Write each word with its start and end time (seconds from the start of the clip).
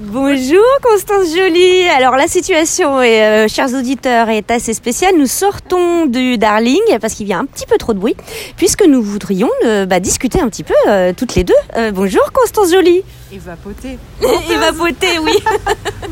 Bonjour 0.00 0.64
Constance 0.82 1.34
Jolie. 1.36 1.88
Alors 1.88 2.16
la 2.16 2.26
situation, 2.26 3.00
est, 3.02 3.46
euh, 3.46 3.48
chers 3.48 3.74
auditeurs, 3.74 4.28
est 4.28 4.50
assez 4.50 4.74
spéciale. 4.74 5.14
Nous 5.18 5.26
sortons 5.26 6.06
du 6.06 6.38
Darling 6.38 6.80
parce 7.00 7.14
qu'il 7.14 7.26
y 7.26 7.32
a 7.32 7.38
un 7.38 7.44
petit 7.44 7.66
peu 7.66 7.76
trop 7.78 7.92
de 7.92 7.98
bruit, 7.98 8.16
puisque 8.56 8.84
nous 8.84 9.02
voudrions 9.02 9.50
euh, 9.64 9.86
bah, 9.86 10.00
discuter 10.00 10.40
un 10.40 10.48
petit 10.48 10.64
peu 10.64 10.74
euh, 10.88 11.12
toutes 11.16 11.34
les 11.34 11.44
deux. 11.44 11.54
Bonjour 11.92 12.32
Constance 12.32 12.72
Jolie. 12.72 13.02
Évapoté. 13.32 13.98
Évapoté, 14.50 15.18
oui. 15.20 15.38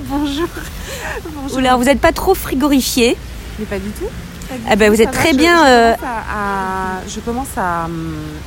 Bonjour. 0.09 0.49
Bonjour. 1.35 1.59
Oula, 1.59 1.77
vous 1.77 1.85
n'êtes 1.85 2.01
pas 2.01 2.13
trop 2.13 2.35
frigorifié. 2.35 3.17
Mais 3.59 3.67
pas 3.67 3.79
du 3.79 3.91
tout. 3.91 4.09
Ah 4.69 4.77
vous 4.77 5.01
êtes 5.03 5.11
très 5.11 5.33
je- 5.33 5.37
bien, 5.37 5.57
Je, 5.65 5.71
euh, 5.71 5.95
commence 5.95 6.05
à, 6.05 6.19
à- 6.35 7.01
je 7.09 7.21
commence 7.21 7.49
à, 7.57 7.87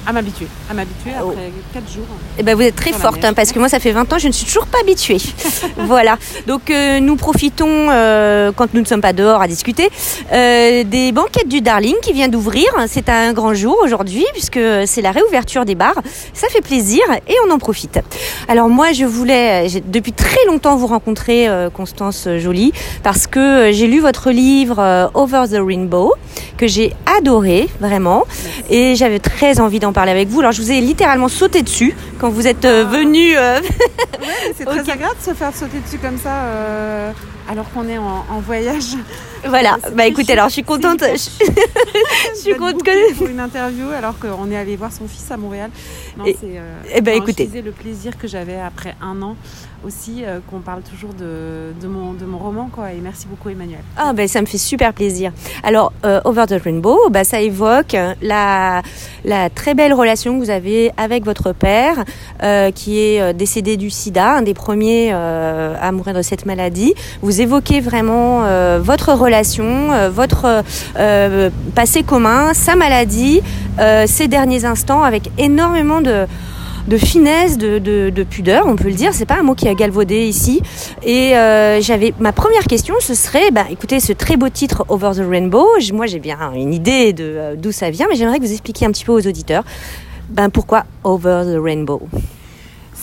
à 0.07 0.13
m'habituer. 0.13 0.47
À 0.69 0.73
m'habituer 0.73 1.11
Oh. 1.23 1.29
après 1.31 1.51
4 1.73 1.91
jours. 1.93 2.05
Eh 2.37 2.43
ben, 2.43 2.55
vous 2.55 2.61
êtes 2.61 2.75
très 2.75 2.91
Dans 2.91 2.97
forte, 2.97 3.23
hein, 3.25 3.33
parce 3.33 3.51
que 3.51 3.59
moi, 3.59 3.69
ça 3.69 3.79
fait 3.79 3.91
20 3.91 4.11
ans, 4.11 4.17
je 4.17 4.27
ne 4.27 4.31
suis 4.33 4.45
toujours 4.45 4.67
pas 4.67 4.79
habituée. 4.81 5.17
voilà. 5.77 6.17
Donc, 6.47 6.69
euh, 6.69 6.99
nous 6.99 7.15
profitons, 7.15 7.87
euh, 7.89 8.51
quand 8.55 8.73
nous 8.73 8.81
ne 8.81 8.85
sommes 8.85 9.01
pas 9.01 9.13
dehors 9.13 9.41
à 9.41 9.47
discuter, 9.47 9.89
euh, 10.31 10.83
des 10.83 11.11
banquettes 11.11 11.47
du 11.47 11.61
Darling 11.61 11.95
qui 12.01 12.13
vient 12.13 12.27
d'ouvrir. 12.27 12.65
C'est 12.87 13.09
un 13.09 13.33
grand 13.33 13.53
jour 13.53 13.77
aujourd'hui, 13.83 14.25
puisque 14.33 14.59
c'est 14.85 15.01
la 15.01 15.11
réouverture 15.11 15.65
des 15.65 15.75
bars. 15.75 16.01
Ça 16.33 16.47
fait 16.49 16.61
plaisir 16.61 17.01
et 17.27 17.35
on 17.47 17.51
en 17.51 17.59
profite. 17.59 17.99
Alors, 18.47 18.69
moi, 18.69 18.91
je 18.93 19.05
voulais, 19.05 19.67
depuis 19.85 20.13
très 20.13 20.43
longtemps 20.47 20.75
vous 20.75 20.87
rencontrer, 20.87 21.47
Constance 21.73 22.27
Jolie, 22.39 22.73
parce 23.03 23.27
que 23.27 23.71
j'ai 23.71 23.87
lu 23.87 23.99
votre 23.99 24.31
livre 24.31 25.09
Over 25.13 25.43
the 25.51 25.57
Rainbow, 25.65 25.92
que 26.57 26.67
j'ai 26.67 26.93
adoré, 27.17 27.69
vraiment. 27.79 28.23
Et 28.69 28.95
j'avais 28.95 29.19
très 29.19 29.59
envie 29.59 29.79
d'en 29.79 29.93
parler 29.93 30.11
avec 30.11 30.27
vous. 30.29 30.39
Alors, 30.39 30.51
je 30.51 30.61
vous 30.61 30.71
ai 30.71 30.81
littéralement 30.81 31.27
sauté 31.29 31.61
dessus 31.61 31.95
quand 32.19 32.29
vous 32.29 32.47
êtes 32.47 32.65
euh, 32.65 32.83
venu. 32.85 33.35
euh, 33.37 33.59
C'est 34.57 34.65
très 34.65 34.89
agréable 34.89 35.15
de 35.19 35.31
se 35.31 35.35
faire 35.35 35.55
sauter 35.55 35.79
dessus 35.79 35.97
comme 35.97 36.17
ça 36.17 36.35
euh, 36.45 37.11
alors 37.49 37.69
qu'on 37.71 37.87
est 37.87 37.97
en, 37.97 38.25
en 38.29 38.39
voyage. 38.39 38.95
voilà. 39.47 39.77
Bah 39.95 40.05
écoutez, 40.07 40.33
alors 40.33 40.47
je 40.47 40.53
suis 40.53 40.63
contente. 40.63 40.95
hyper 41.01 41.15
Je 41.15 42.39
suis 42.39 42.53
contente 42.57 42.83
que. 42.83 43.13
pour 43.15 43.27
une 43.27 43.39
interview 43.39 43.87
alors 43.89 44.17
qu'on 44.19 44.49
est 44.51 44.57
allé 44.57 44.75
voir 44.75 44.91
son 44.91 45.07
fils 45.07 45.29
à 45.31 45.37
Montréal. 45.37 45.69
Non, 46.17 46.25
Et- 46.25 46.37
euh, 46.45 46.75
eh 46.93 47.01
ben, 47.01 47.15
écoutez. 47.15 47.49
Je 47.53 47.59
le 47.59 47.71
plaisir 47.71 48.17
que 48.17 48.27
j'avais 48.27 48.59
après 48.59 48.95
un 49.01 49.21
an 49.21 49.35
aussi 49.85 50.23
euh, 50.23 50.39
qu'on 50.49 50.59
parle 50.59 50.81
toujours 50.81 51.13
de, 51.13 51.73
de, 51.81 51.87
mon, 51.89 52.13
de 52.13 52.23
mon 52.25 52.37
roman 52.37 52.69
quoi. 52.73 52.93
Et 52.93 52.99
merci 53.01 53.27
beaucoup 53.27 53.49
Emmanuel. 53.49 53.79
Ah 53.97 54.13
ben 54.13 54.27
ça 54.29 54.39
me 54.39 54.45
fait 54.45 54.57
super 54.57 54.93
plaisir. 54.93 55.33
Alors 55.61 55.91
euh, 56.05 56.21
Over 56.23 56.45
the 56.47 56.61
Rainbow, 56.63 56.97
bah 57.09 57.25
ça 57.25 57.41
évoque 57.41 57.95
la 58.21 58.81
la 59.25 59.49
très 59.49 59.73
belle 59.73 59.93
relation 59.93 60.37
que 60.39 60.43
vous 60.43 60.49
avez 60.49 60.91
avec 60.97 61.25
votre 61.25 61.51
père, 61.53 62.03
euh, 62.43 62.71
qui 62.71 62.99
est 62.99 63.33
décédé 63.33 63.75
du 63.77 63.89
SIDA, 63.89 64.35
un 64.35 64.41
des 64.41 64.53
premiers 64.53 65.11
à 65.11 65.91
mourir 65.91 66.13
de 66.13 66.21
cette 66.21 66.45
maladie. 66.45 66.93
Vous 67.21 67.32
évoquez 67.41 67.79
vraiment 67.81 68.43
euh, 68.43 68.79
votre 68.81 69.13
relation, 69.13 69.91
euh, 69.91 70.09
votre 70.09 70.63
euh, 70.97 71.49
passé 71.75 72.03
commun, 72.03 72.53
sa 72.53 72.75
maladie, 72.75 73.41
ces 74.05 74.27
derniers 74.27 74.65
instants 74.65 75.03
avec 75.03 75.31
énormément 75.37 76.01
de 76.01 76.97
finesse, 76.97 77.57
de, 77.57 77.79
de, 77.79 78.11
de 78.11 78.23
pudeur, 78.23 78.67
on 78.67 78.75
peut 78.75 78.89
le 78.89 78.93
dire. 78.93 79.11
C'est 79.13 79.25
pas 79.25 79.37
un 79.39 79.43
mot 79.43 79.55
qui 79.55 79.67
a 79.67 79.73
galvaudé 79.73 80.27
ici. 80.27 80.61
Et 81.03 81.33
j'avais 81.81 82.13
ma 82.19 82.31
première 82.31 82.65
question, 82.65 82.95
ce 82.99 83.15
serait, 83.15 83.49
bah, 83.51 83.65
écoutez, 83.71 83.99
ce 83.99 84.13
très 84.13 84.37
beau 84.37 84.49
titre 84.49 84.85
Over 84.89 85.11
the 85.15 85.27
Rainbow. 85.27 85.67
Moi, 85.93 86.05
j'ai 86.05 86.19
bien 86.19 86.37
une 86.55 86.73
idée 86.73 87.13
de 87.13 87.55
d'où 87.57 87.71
ça 87.71 87.89
vient, 87.89 88.05
mais 88.09 88.15
j'aimerais 88.15 88.37
que 88.37 88.45
vous 88.45 88.51
expliquiez 88.51 88.85
un 88.85 88.91
petit 88.91 89.05
peu 89.05 89.11
aux 89.11 89.27
auditeurs, 89.27 89.63
ben 90.29 90.49
pourquoi 90.49 90.83
Over 91.03 91.43
the 91.45 91.59
Rainbow? 91.59 92.01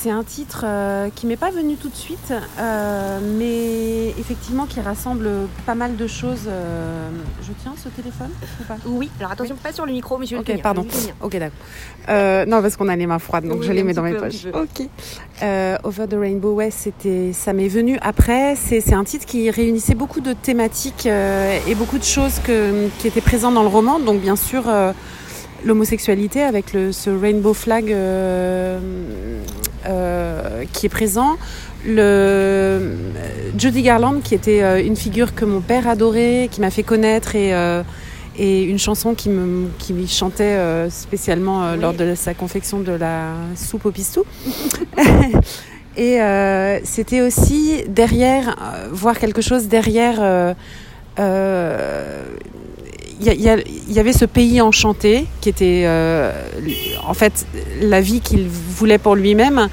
C'est 0.02 0.10
un 0.10 0.24
titre 0.24 0.64
euh, 0.64 1.10
qui 1.14 1.26
m'est 1.26 1.36
pas 1.36 1.50
venu 1.50 1.76
tout 1.76 1.90
de 1.90 1.94
suite, 1.94 2.32
euh, 2.58 3.18
mais 3.36 4.18
effectivement 4.18 4.64
qui 4.64 4.80
rassemble 4.80 5.28
pas 5.66 5.74
mal 5.74 5.96
de 5.96 6.06
choses. 6.06 6.46
euh, 6.48 7.10
Je 7.42 7.52
tiens 7.62 7.74
ce 7.76 7.90
téléphone 7.90 8.30
ou 8.60 8.64
pas? 8.64 8.76
Oui. 8.86 9.10
Alors 9.18 9.32
attention, 9.32 9.56
pas 9.62 9.74
sur 9.74 9.84
le 9.84 9.92
micro, 9.92 10.16
monsieur. 10.16 10.38
Ok, 10.38 10.58
pardon. 10.62 10.86
Ok, 11.20 11.36
d'accord. 11.36 12.46
Non, 12.48 12.62
parce 12.62 12.78
qu'on 12.78 12.88
a 12.88 12.96
les 12.96 13.06
mains 13.06 13.18
froides, 13.18 13.44
donc 13.46 13.60
Oui, 13.60 13.66
je 13.66 13.72
les 13.72 13.82
mets 13.82 13.92
dans 13.92 14.00
mes 14.00 14.14
poches. 14.14 14.46
Ok. 14.54 14.88
Over 15.84 16.06
the 16.08 16.16
Rainbow, 16.18 16.54
ouais, 16.54 16.70
c'était, 16.70 17.34
ça 17.34 17.52
m'est 17.52 17.68
venu 17.68 17.98
après. 18.00 18.56
C'est, 18.56 18.94
un 18.94 19.04
titre 19.04 19.26
qui 19.26 19.50
réunissait 19.50 19.94
beaucoup 19.94 20.22
de 20.22 20.32
thématiques 20.32 21.04
et 21.04 21.74
beaucoup 21.74 21.98
de 21.98 22.04
choses 22.04 22.38
que, 22.42 22.88
qui 23.00 23.06
étaient 23.06 23.20
présentes 23.20 23.52
dans 23.52 23.62
le 23.62 23.68
roman. 23.68 24.00
Donc, 24.00 24.22
bien 24.22 24.36
sûr, 24.36 24.64
l'homosexualité 25.64 26.42
avec 26.42 26.72
le, 26.72 26.92
ce 26.92 27.10
rainbow 27.10 27.54
flag 27.54 27.92
euh, 27.92 28.78
euh, 29.86 30.64
qui 30.72 30.86
est 30.86 30.90
présent. 30.90 31.36
Le 31.86 32.92
Judy 33.56 33.82
Garland, 33.82 34.20
qui 34.22 34.34
était 34.34 34.62
euh, 34.62 34.84
une 34.84 34.96
figure 34.96 35.34
que 35.34 35.46
mon 35.46 35.60
père 35.62 35.88
adorait, 35.88 36.48
qui 36.50 36.60
m'a 36.60 36.70
fait 36.70 36.82
connaître 36.82 37.34
et 37.34 37.54
euh, 37.54 37.82
et 38.38 38.62
une 38.62 38.78
chanson 38.78 39.14
qui 39.14 39.28
me 39.30 39.68
qui 39.78 39.92
me 39.92 40.06
chantait 40.06 40.56
spécialement 40.90 41.72
Oui. 41.72 41.80
lors 41.80 41.94
de 41.94 42.14
sa 42.14 42.32
confection 42.34 42.80
de 42.80 42.92
la 42.92 43.32
soupe 43.56 43.86
au 43.86 43.90
pistou. 43.90 44.24
et 45.96 46.18
c'était 46.84 47.22
aussi 47.22 47.82
derrière 47.88 48.56
voir 48.92 49.18
quelque 49.18 49.42
chose 49.42 49.66
derrière. 49.68 50.54
Il 53.22 53.42
y, 53.90 53.98
avait 53.98 54.12
ce 54.12 54.24
pays 54.24 54.60
enchanté 54.62 55.26
qui 55.40 55.50
était 55.50 55.82
euh, 55.84 56.32
en 57.06 57.12
fait 57.12 57.46
la 57.82 58.00
vie 58.00 58.20
qu'il 58.20 58.48
voulait 58.48 58.98
pour 58.98 59.14
lui-même. 59.14 59.68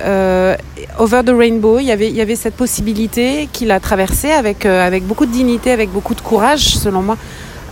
Euh, 0.00 0.56
over 0.98 1.22
the 1.24 1.30
rainbow, 1.36 1.78
il 1.78 1.86
y 1.86 1.92
avait, 1.92 2.08
il 2.08 2.14
y 2.14 2.20
avait 2.20 2.36
cette 2.36 2.54
possibilité 2.54 3.48
qu'il 3.52 3.70
a 3.70 3.80
traversée 3.80 4.30
avec, 4.30 4.64
euh, 4.66 4.84
avec 4.86 5.04
beaucoup 5.04 5.26
de 5.26 5.32
dignité, 5.32 5.70
avec 5.70 5.90
beaucoup 5.90 6.14
de 6.14 6.20
courage, 6.20 6.76
selon 6.76 7.02
moi, 7.02 7.16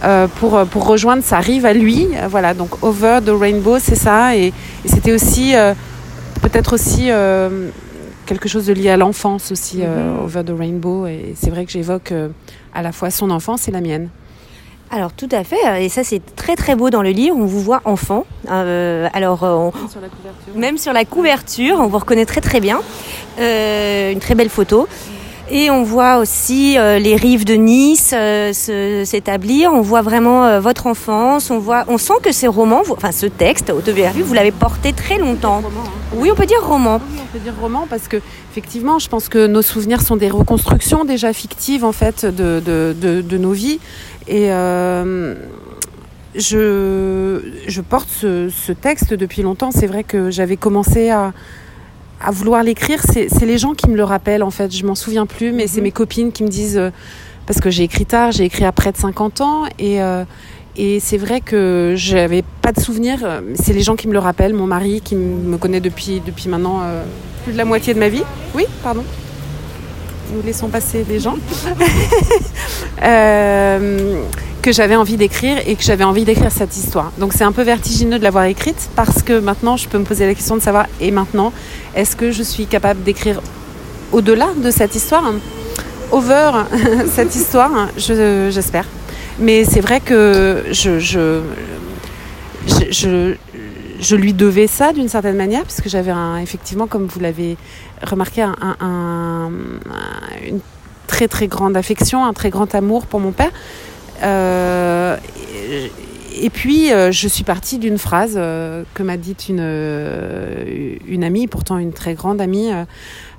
euh, 0.04 0.26
pour, 0.40 0.60
pour 0.66 0.86
rejoindre 0.86 1.22
sa 1.22 1.38
rive 1.38 1.66
à 1.66 1.72
lui. 1.72 2.08
Voilà, 2.28 2.54
donc 2.54 2.82
over 2.82 3.20
the 3.24 3.30
rainbow, 3.30 3.78
c'est 3.78 3.96
ça. 3.96 4.36
Et, 4.36 4.46
et 4.46 4.88
c'était 4.88 5.12
aussi, 5.12 5.54
peut-être 6.42 6.74
aussi 6.74 7.10
quelque 8.26 8.48
chose 8.48 8.66
de 8.66 8.72
lié 8.72 8.90
à 8.90 8.96
l'enfance 8.96 9.52
aussi, 9.52 9.78
Mhm. 9.78 10.24
over 10.24 10.42
the 10.44 10.56
rainbow. 10.56 11.06
Et 11.06 11.34
c'est 11.40 11.50
vrai 11.50 11.64
que 11.64 11.70
j'évoque 11.72 12.12
à 12.74 12.82
la 12.82 12.92
fois 12.92 13.10
son 13.10 13.30
enfance 13.30 13.68
et 13.68 13.70
la 13.70 13.80
mienne. 13.80 14.08
Alors 14.94 15.12
tout 15.14 15.28
à 15.32 15.42
fait, 15.42 15.82
et 15.82 15.88
ça 15.88 16.04
c'est 16.04 16.20
très 16.36 16.54
très 16.54 16.76
beau 16.76 16.90
dans 16.90 17.00
le 17.00 17.08
livre. 17.10 17.34
On 17.38 17.46
vous 17.46 17.60
voit 17.62 17.80
enfant. 17.86 18.26
Euh, 18.50 19.08
alors 19.14 19.42
euh, 19.42 19.54
on- 19.54 19.72
Sur 19.88 20.02
la 20.02 20.08
couverture. 20.08 20.54
Même 20.54 20.76
sur 20.76 20.92
la 20.92 21.06
couverture, 21.06 21.76
on 21.80 21.86
vous 21.86 21.96
reconnaît 21.98 22.26
très 22.26 22.42
très 22.42 22.60
bien. 22.60 22.78
Euh, 23.40 24.12
une 24.12 24.18
très 24.20 24.34
belle 24.34 24.50
photo. 24.50 24.86
Et 25.50 25.70
on 25.70 25.82
voit 25.82 26.18
aussi 26.18 26.78
euh, 26.78 26.98
les 26.98 27.16
rives 27.16 27.44
de 27.44 27.54
Nice 27.54 28.12
euh, 28.14 28.52
s'établir. 28.52 29.72
On 29.72 29.80
voit 29.80 30.00
vraiment 30.02 30.44
euh, 30.44 30.60
votre 30.60 30.86
enfance. 30.86 31.50
On 31.50 31.58
voit, 31.58 31.84
on 31.88 31.98
sent 31.98 32.14
que 32.22 32.30
ces 32.32 32.46
romans, 32.46 32.82
vous- 32.84 32.94
enfin 32.94 33.12
ce 33.12 33.26
texte 33.26 33.70
autobiographique, 33.70 34.22
vous 34.24 34.34
l'avez 34.34 34.52
porté 34.52 34.92
très 34.92 35.18
longtemps. 35.18 35.56
Roman, 35.56 35.68
hein. 35.86 35.90
Oui, 36.14 36.30
on 36.30 36.34
peut 36.34 36.46
dire 36.46 36.62
roman. 36.62 37.00
Oui, 37.10 37.18
on 37.22 37.32
peut 37.38 37.42
dire 37.42 37.54
roman 37.60 37.86
parce 37.88 38.06
que 38.08 38.18
effectivement, 38.50 38.98
je 38.98 39.08
pense 39.08 39.28
que 39.28 39.46
nos 39.46 39.62
souvenirs 39.62 40.00
sont 40.02 40.16
des 40.16 40.28
reconstructions 40.30 41.04
déjà 41.04 41.32
fictives 41.32 41.84
en 41.84 41.92
fait 41.92 42.24
de, 42.24 42.60
de, 42.64 42.94
de, 42.98 43.20
de 43.22 43.38
nos 43.38 43.52
vies. 43.52 43.80
Et 44.28 44.52
euh, 44.52 45.34
je, 46.34 47.40
je 47.66 47.80
porte 47.80 48.08
ce, 48.08 48.48
ce 48.48 48.72
texte 48.72 49.14
depuis 49.14 49.42
longtemps. 49.42 49.70
C'est 49.70 49.86
vrai 49.86 50.04
que 50.04 50.30
j'avais 50.30 50.56
commencé 50.56 51.10
à, 51.10 51.32
à 52.24 52.30
vouloir 52.30 52.62
l'écrire. 52.62 53.00
C'est 53.04 53.28
les 53.46 53.58
gens 53.58 53.74
qui 53.74 53.88
me 53.90 53.96
le 53.96 54.04
rappellent 54.04 54.42
en 54.42 54.50
fait. 54.50 54.74
Je 54.74 54.84
m'en 54.86 54.94
souviens 54.94 55.26
plus, 55.26 55.52
mais 55.52 55.66
c'est 55.66 55.78
Mhm. 55.78 55.84
mes 55.84 55.92
copines 55.92 56.32
qui 56.32 56.42
me 56.44 56.48
disent 56.48 56.78
euh, 56.78 56.90
parce 57.46 57.60
que 57.60 57.70
j'ai 57.70 57.82
écrit 57.82 58.06
tard, 58.06 58.32
j'ai 58.32 58.44
écrit 58.44 58.64
à 58.64 58.72
près 58.72 58.92
de 58.92 58.96
50 58.96 59.40
ans 59.40 59.64
et 59.78 60.00
euh, 60.02 60.24
et 60.74 61.00
c'est 61.00 61.18
vrai 61.18 61.42
que 61.42 61.92
j'avais 61.96 62.42
pas 62.62 62.72
de 62.72 62.80
souvenir. 62.80 63.18
euh, 63.24 63.42
C'est 63.56 63.74
les 63.74 63.82
gens 63.82 63.94
qui 63.94 64.08
me 64.08 64.14
le 64.14 64.18
rappellent. 64.20 64.54
Mon 64.54 64.66
mari 64.66 65.02
qui 65.02 65.16
me 65.16 65.58
connaît 65.58 65.80
depuis, 65.80 66.22
depuis 66.24 66.48
maintenant 66.48 66.80
euh, 66.82 67.02
plus 67.44 67.52
de 67.52 67.58
la 67.58 67.66
moitié 67.66 67.92
de 67.92 67.98
ma 67.98 68.08
vie. 68.08 68.22
Oui, 68.54 68.64
pardon. 68.82 69.04
Nous 70.32 70.42
laissons 70.42 70.68
passer 70.68 71.04
les 71.08 71.20
gens. 71.20 71.36
Euh, 73.02 74.22
que 74.60 74.70
j'avais 74.70 74.94
envie 74.94 75.16
d'écrire 75.16 75.56
et 75.66 75.74
que 75.74 75.82
j'avais 75.82 76.04
envie 76.04 76.24
d'écrire 76.24 76.52
cette 76.52 76.76
histoire. 76.76 77.10
Donc 77.18 77.32
c'est 77.32 77.42
un 77.42 77.50
peu 77.50 77.62
vertigineux 77.62 78.16
de 78.18 78.22
l'avoir 78.22 78.44
écrite 78.44 78.90
parce 78.94 79.22
que 79.22 79.40
maintenant 79.40 79.76
je 79.76 79.88
peux 79.88 79.98
me 79.98 80.04
poser 80.04 80.24
la 80.24 80.34
question 80.34 80.54
de 80.56 80.62
savoir 80.62 80.86
et 81.00 81.10
maintenant 81.10 81.52
est-ce 81.96 82.14
que 82.14 82.30
je 82.30 82.44
suis 82.44 82.66
capable 82.66 83.02
d'écrire 83.02 83.40
au-delà 84.12 84.50
de 84.56 84.70
cette 84.70 84.94
histoire? 84.94 85.32
Over 86.12 86.52
cette 87.12 87.34
histoire 87.34 87.88
je- 87.96 88.50
j'espère 88.52 88.84
mais 89.40 89.64
c'est 89.64 89.80
vrai 89.80 89.98
que 89.98 90.62
je, 90.70 91.00
je, 91.00 91.40
je, 92.90 93.34
je, 94.02 94.16
lui 94.16 94.32
devais 94.34 94.66
ça 94.66 94.92
d'une 94.92 95.08
certaine 95.08 95.36
manière, 95.36 95.62
puisque 95.62 95.88
j'avais 95.88 96.10
un, 96.10 96.38
effectivement, 96.38 96.86
comme 96.86 97.06
vous 97.06 97.20
l'avez 97.20 97.56
remarqué, 98.02 98.42
un, 98.42 98.54
un- 98.60 98.76
un- 98.80 99.50
une 100.48 100.60
très 101.06 101.28
très 101.28 101.46
grande 101.46 101.76
affection, 101.76 102.24
un 102.24 102.32
très 102.32 102.50
grand 102.50 102.74
amour 102.74 103.06
pour 103.06 103.20
mon 103.20 103.32
père. 103.32 103.50
Euh, 104.22 105.16
et, 105.70 105.90
et 106.46 106.50
puis, 106.50 106.92
euh, 106.92 107.12
je 107.12 107.28
suis 107.28 107.44
partie 107.44 107.78
d'une 107.78 107.98
phrase 107.98 108.34
euh, 108.36 108.82
que 108.94 109.02
m'a 109.02 109.16
dite 109.16 109.48
une, 109.48 109.60
une 111.06 111.24
amie, 111.24 111.46
pourtant 111.46 111.78
une 111.78 111.92
très 111.92 112.14
grande 112.14 112.40
amie, 112.40 112.70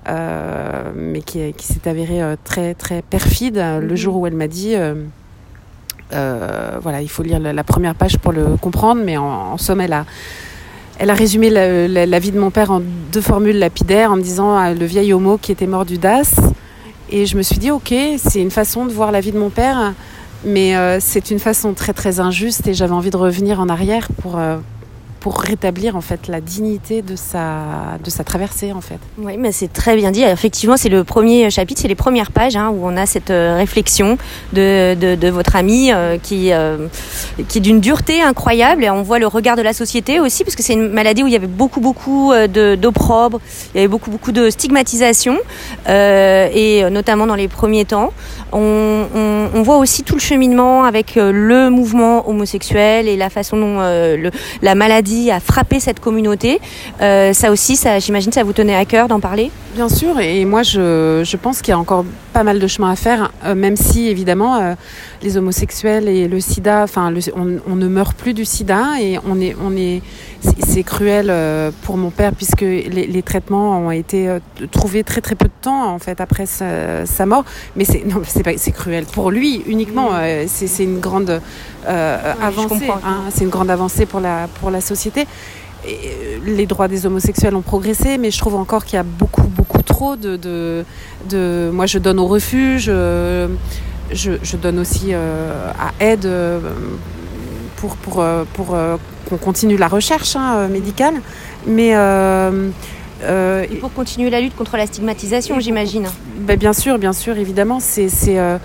mais 0.07 1.21
qui, 1.21 1.54
qui 1.54 1.65
s'est 1.68 1.88
avérée 1.88 2.21
très 2.44 2.74
très 2.74 3.01
perfide 3.01 3.56
le 3.81 3.88
Mhm. 3.88 3.95
jour 3.95 4.18
où 4.18 4.27
elle 4.27 4.36
m'a 4.36 4.48
dit. 4.48 4.74
euh, 4.75 4.95
voilà, 6.81 7.01
il 7.01 7.10
faut 7.10 7.24
lire 7.24 7.39
la, 7.39 7.54
la 7.54 7.63
première 7.63 7.95
page 7.95 8.18
pour 8.19 8.31
le 8.33 8.56
comprendre, 8.62 9.01
mais 9.04 9.18
en, 9.18 9.24
en 9.54 9.57
somme, 9.57 9.81
elle 9.81 9.94
a, 9.94 10.06
elle 11.03 11.09
a 11.09 11.15
résumé 11.15 11.50
la, 11.50 12.19
vie 12.19 12.31
de 12.31 12.39
mon 12.39 12.50
père 12.50 12.71
en 12.71 12.81
deux 13.11 13.19
formules 13.19 13.59
lapidaires 13.59 14.13
en 14.13 14.15
me 14.15 14.21
disant 14.21 14.55
ah, 14.55 14.73
le 14.73 14.85
vieil 14.85 15.11
homo 15.11 15.38
qui 15.38 15.51
était 15.51 15.67
mort 15.67 15.83
du 15.83 15.97
DAS. 15.97 16.33
Et 17.09 17.25
je 17.25 17.35
me 17.35 17.41
suis 17.41 17.57
dit, 17.57 17.71
ok, 17.71 17.94
c'est 18.15 18.39
une 18.39 18.51
façon 18.51 18.85
de 18.85 18.94
voir 18.94 19.11
la 19.11 19.19
vie 19.19 19.33
de 19.33 19.38
mon 19.38 19.50
père, 19.50 19.94
mais 20.45 20.77
euh, 20.77 21.00
c'est 21.01 21.29
une 21.29 21.39
façon 21.39 21.73
très 21.73 21.91
très 21.91 22.21
injuste 22.21 22.69
et 22.69 22.73
j'avais 22.73 22.94
envie 22.94 23.09
de 23.09 23.17
revenir 23.17 23.59
en 23.59 23.67
arrière 23.67 24.07
pour, 24.21 24.38
euh, 24.38 24.59
pour 25.24 25.40
rétablir 25.40 25.96
en 25.96 26.02
fait 26.02 26.28
la 26.28 26.42
dignité 26.42 27.02
de 27.02 27.16
sa, 27.16 27.98
de 28.04 28.10
sa 28.10 28.25
traversée 28.25 28.74
en 28.74 28.81
fait. 28.81 29.00
Oui, 29.18 29.38
mais 29.40 29.54
c'est 29.54 29.72
très 29.72 29.96
bien 29.96 30.12
dit. 30.12 30.22
Effectivement, 30.22 30.75
c'est 30.75 30.90
le 30.90 31.06
premier 31.06 31.50
chapitre, 31.50 31.80
c'est 31.81 31.88
les 31.88 31.96
premières 31.96 32.30
pages 32.30 32.58
hein, 32.58 32.70
où 32.75 32.86
on 32.86 32.98
a 32.98 33.06
cette 33.06 33.30
euh, 33.30 33.56
réflexion 33.56 34.18
de, 34.52 34.96
de, 34.96 35.30
votre 35.30 35.56
ami 35.56 35.94
euh, 35.94 36.18
qui, 36.22 36.52
euh, 36.52 36.88
qui 37.48 37.60
est 37.60 37.62
d'une 37.62 37.80
dureté 37.80 38.22
incroyable. 38.22 38.84
Et 38.84 38.90
on 38.90 39.02
voit 39.02 39.18
le 39.18 39.28
regard 39.28 39.56
de 39.56 39.62
la 39.62 39.72
société 39.72 40.20
aussi, 40.20 40.44
parce 40.44 40.58
que 40.58 40.62
c'est 40.62 40.74
une 40.74 40.90
maladie 40.90 41.24
où 41.24 41.28
il 41.28 41.34
y 41.34 41.38
avait 41.38 41.48
beaucoup, 41.48 41.80
beaucoup 41.80 42.34
euh, 42.34 42.75
d'opprobre, 42.75 43.40
il 43.74 43.78
y 43.78 43.80
avait 43.80 43.88
beaucoup, 43.88 44.12
beaucoup 44.12 44.34
de 44.34 44.50
stigmatisation, 44.50 45.38
euh, 45.88 46.50
et 46.54 46.84
euh, 46.84 46.90
notamment 46.90 47.28
dans 47.28 47.36
les 47.36 47.48
premiers 47.48 47.86
temps. 47.86 48.12
On, 48.56 49.64
voit 49.64 49.78
aussi 49.78 50.04
tout 50.04 50.16
le 50.16 50.20
cheminement 50.20 50.84
avec 50.84 51.16
euh, 51.16 51.31
le 51.31 51.70
mouvement 51.70 52.28
homosexuel 52.30 53.08
et 53.08 53.16
la 53.16 53.30
façon 53.30 53.56
dont 53.56 53.78
euh, 53.80 54.30
la 54.62 54.75
maladie 54.75 55.12
a 55.31 55.39
frappé 55.39 55.80
cette 55.80 56.00
communauté. 56.00 56.60
Euh, 57.01 57.33
ça 57.33 57.51
aussi, 57.51 57.80
j'imagine, 58.00 58.31
ça 58.31 58.44
vous 58.44 58.54
tenait 58.54 58.75
à 58.75 58.86
cœur 58.86 59.07
d'en 59.07 59.19
parler? 59.19 59.51
Bien 59.75 59.89
sûr, 59.89 60.19
et 60.19 60.45
moi 60.45 60.62
je, 60.63 61.24
je 61.25 61.38
pense 61.38 61.62
qu'il 61.62 61.71
y 61.71 61.75
a 61.75 61.80
encore 61.80 62.06
pas 62.31 62.44
mal 62.44 62.60
de 62.60 62.68
chemin 62.68 62.92
à 62.92 62.95
faire, 62.95 63.31
euh, 63.45 63.56
même 63.56 63.75
si 63.75 64.07
évidemment 64.07 64.56
euh, 64.57 64.74
les 65.24 65.38
homosexuels 65.38 66.08
et 66.10 66.28
le 66.28 66.40
sida, 66.40 66.84
enfin 66.84 67.10
le- 67.10 67.20
on, 67.36 67.58
on 67.72 67.75
ne 67.75 67.88
meurt 67.88 68.16
plus 68.16 68.34
du 68.34 68.46
sida 68.46 69.00
et 69.02 69.18
on 69.28 69.40
est, 69.40 69.56
on 69.64 69.75
est, 69.75 70.02
c'est 70.68 70.84
cruel 70.84 71.28
euh, 71.30 71.72
pour 71.84 71.96
mon 71.98 72.10
père 72.10 72.34
puisque 72.36 72.62
les, 72.62 73.08
les 73.08 73.22
traitements 73.24 73.80
ont 73.80 73.92
été 73.92 74.28
euh, 74.28 74.40
trouvés 74.72 75.04
très 75.04 75.22
très 75.22 75.36
peu 75.36 75.46
de 75.46 75.60
temps 75.62 75.94
en 75.94 76.00
fait 76.00 76.20
après 76.22 76.46
sa, 76.46 77.06
sa 77.06 77.25
mort, 77.25 77.46
mais 77.75 77.86
c'est 77.86 78.04
non 78.06 78.22
c'est 78.28 78.44
pas 78.44 78.58
c'est 78.58 78.72
cruel 78.72 79.06
pour 79.06 79.31
lui 79.31 79.64
uniquement, 79.68 80.10
c'est 80.48 80.84
une 80.84 81.00
grande 81.00 81.40
euh, 81.88 82.34
avancée, 82.42 82.88
comprends. 82.88 83.00
hein, 83.08 83.22
c'est 83.34 83.44
une 83.46 83.50
grande 83.50 83.70
avancée 83.72 84.06
pour 84.06 84.20
la 84.20 84.48
pour 84.60 84.70
la 84.72 84.81
société. 84.81 85.25
Et, 85.86 85.96
euh, 85.96 86.38
les 86.46 86.66
droits 86.66 86.88
des 86.88 87.06
homosexuels 87.06 87.56
ont 87.56 87.62
progressé, 87.62 88.18
mais 88.18 88.31
je 88.31 88.38
trouve 88.38 88.56
encore 88.56 88.86
qu'il 88.86 88.96
y 88.96 89.00
a 89.00 89.04
beaucoup, 89.04 89.44
beaucoup 89.44 89.81
trop 89.81 90.16
de, 90.16 90.38
de, 90.38 90.86
de- 91.30 91.70
Moi, 91.74 91.88
je 91.88 91.98
donne 92.00 92.20
au 92.20 92.25
refuge, 92.28 92.86
euh, 92.88 93.50
je, 94.13 94.33
je 94.42 94.57
donne 94.57 94.80
aussi 94.80 95.07
euh, 95.12 95.51
à 95.80 95.92
aide 96.04 96.25
euh, 96.25 96.60
pour, 97.77 97.95
pour, 97.98 98.21
euh, 98.21 98.44
pour 98.54 98.77
qu'on 99.30 99.38
continue 99.38 99.77
la 99.77 99.88
recherche 99.88 100.36
hein, 100.36 100.68
médicale. 100.69 101.15
Mais 101.68 101.92
euh, 101.95 102.69
Et 103.71 103.75
pour 103.77 103.94
continuer 103.94 104.30
la 104.30 104.42
lutte 104.42 104.56
contre 104.56 104.75
la 104.77 104.86
stigmatisation, 104.86 105.60
j'imagine. 105.60 106.07
ben, 106.38 106.57
bien 106.57 106.74
sûr, 106.74 106.98
bien 106.98 107.13
sûr, 107.13 107.38
évidemment, 107.38 107.80
c'est, 107.80 108.10
c'est, 108.10 108.38
euh, 108.38 108.57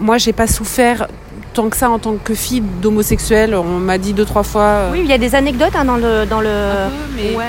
moi, 0.00 0.18
j'ai 0.18 0.32
pas 0.32 0.46
souffert 0.46 1.08
tant 1.54 1.68
que 1.68 1.76
ça 1.76 1.88
en 1.88 1.98
tant 1.98 2.16
que 2.16 2.34
fille 2.34 2.62
d'homosexuel. 2.82 3.54
On 3.54 3.78
m'a 3.78 3.96
dit 3.96 4.12
deux, 4.12 4.24
trois 4.24 4.42
fois. 4.42 4.62
euh, 4.62 4.90
Oui, 4.92 5.00
il 5.04 5.06
y 5.08 5.12
a 5.12 5.18
des 5.18 5.34
anecdotes 5.34 5.74
hein, 5.76 5.84
dans 5.84 5.96
le 5.96 6.26
dans 6.26 6.40
le. 6.40 6.48
un 6.48 6.88
peu, 6.88 6.94
mais 7.16 7.36
Ouais. 7.36 7.44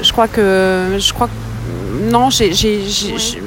je 0.00 0.12
crois 0.12 0.28
que 0.28 0.96
je 0.98 1.12
crois 1.12 1.26
que 1.26 2.10
non 2.12 2.30
j'ai 2.30 2.52
j'ai- 2.52 2.82
j'ai- 2.86 3.12
Ouais. 3.12 3.18
j'ai- 3.18 3.42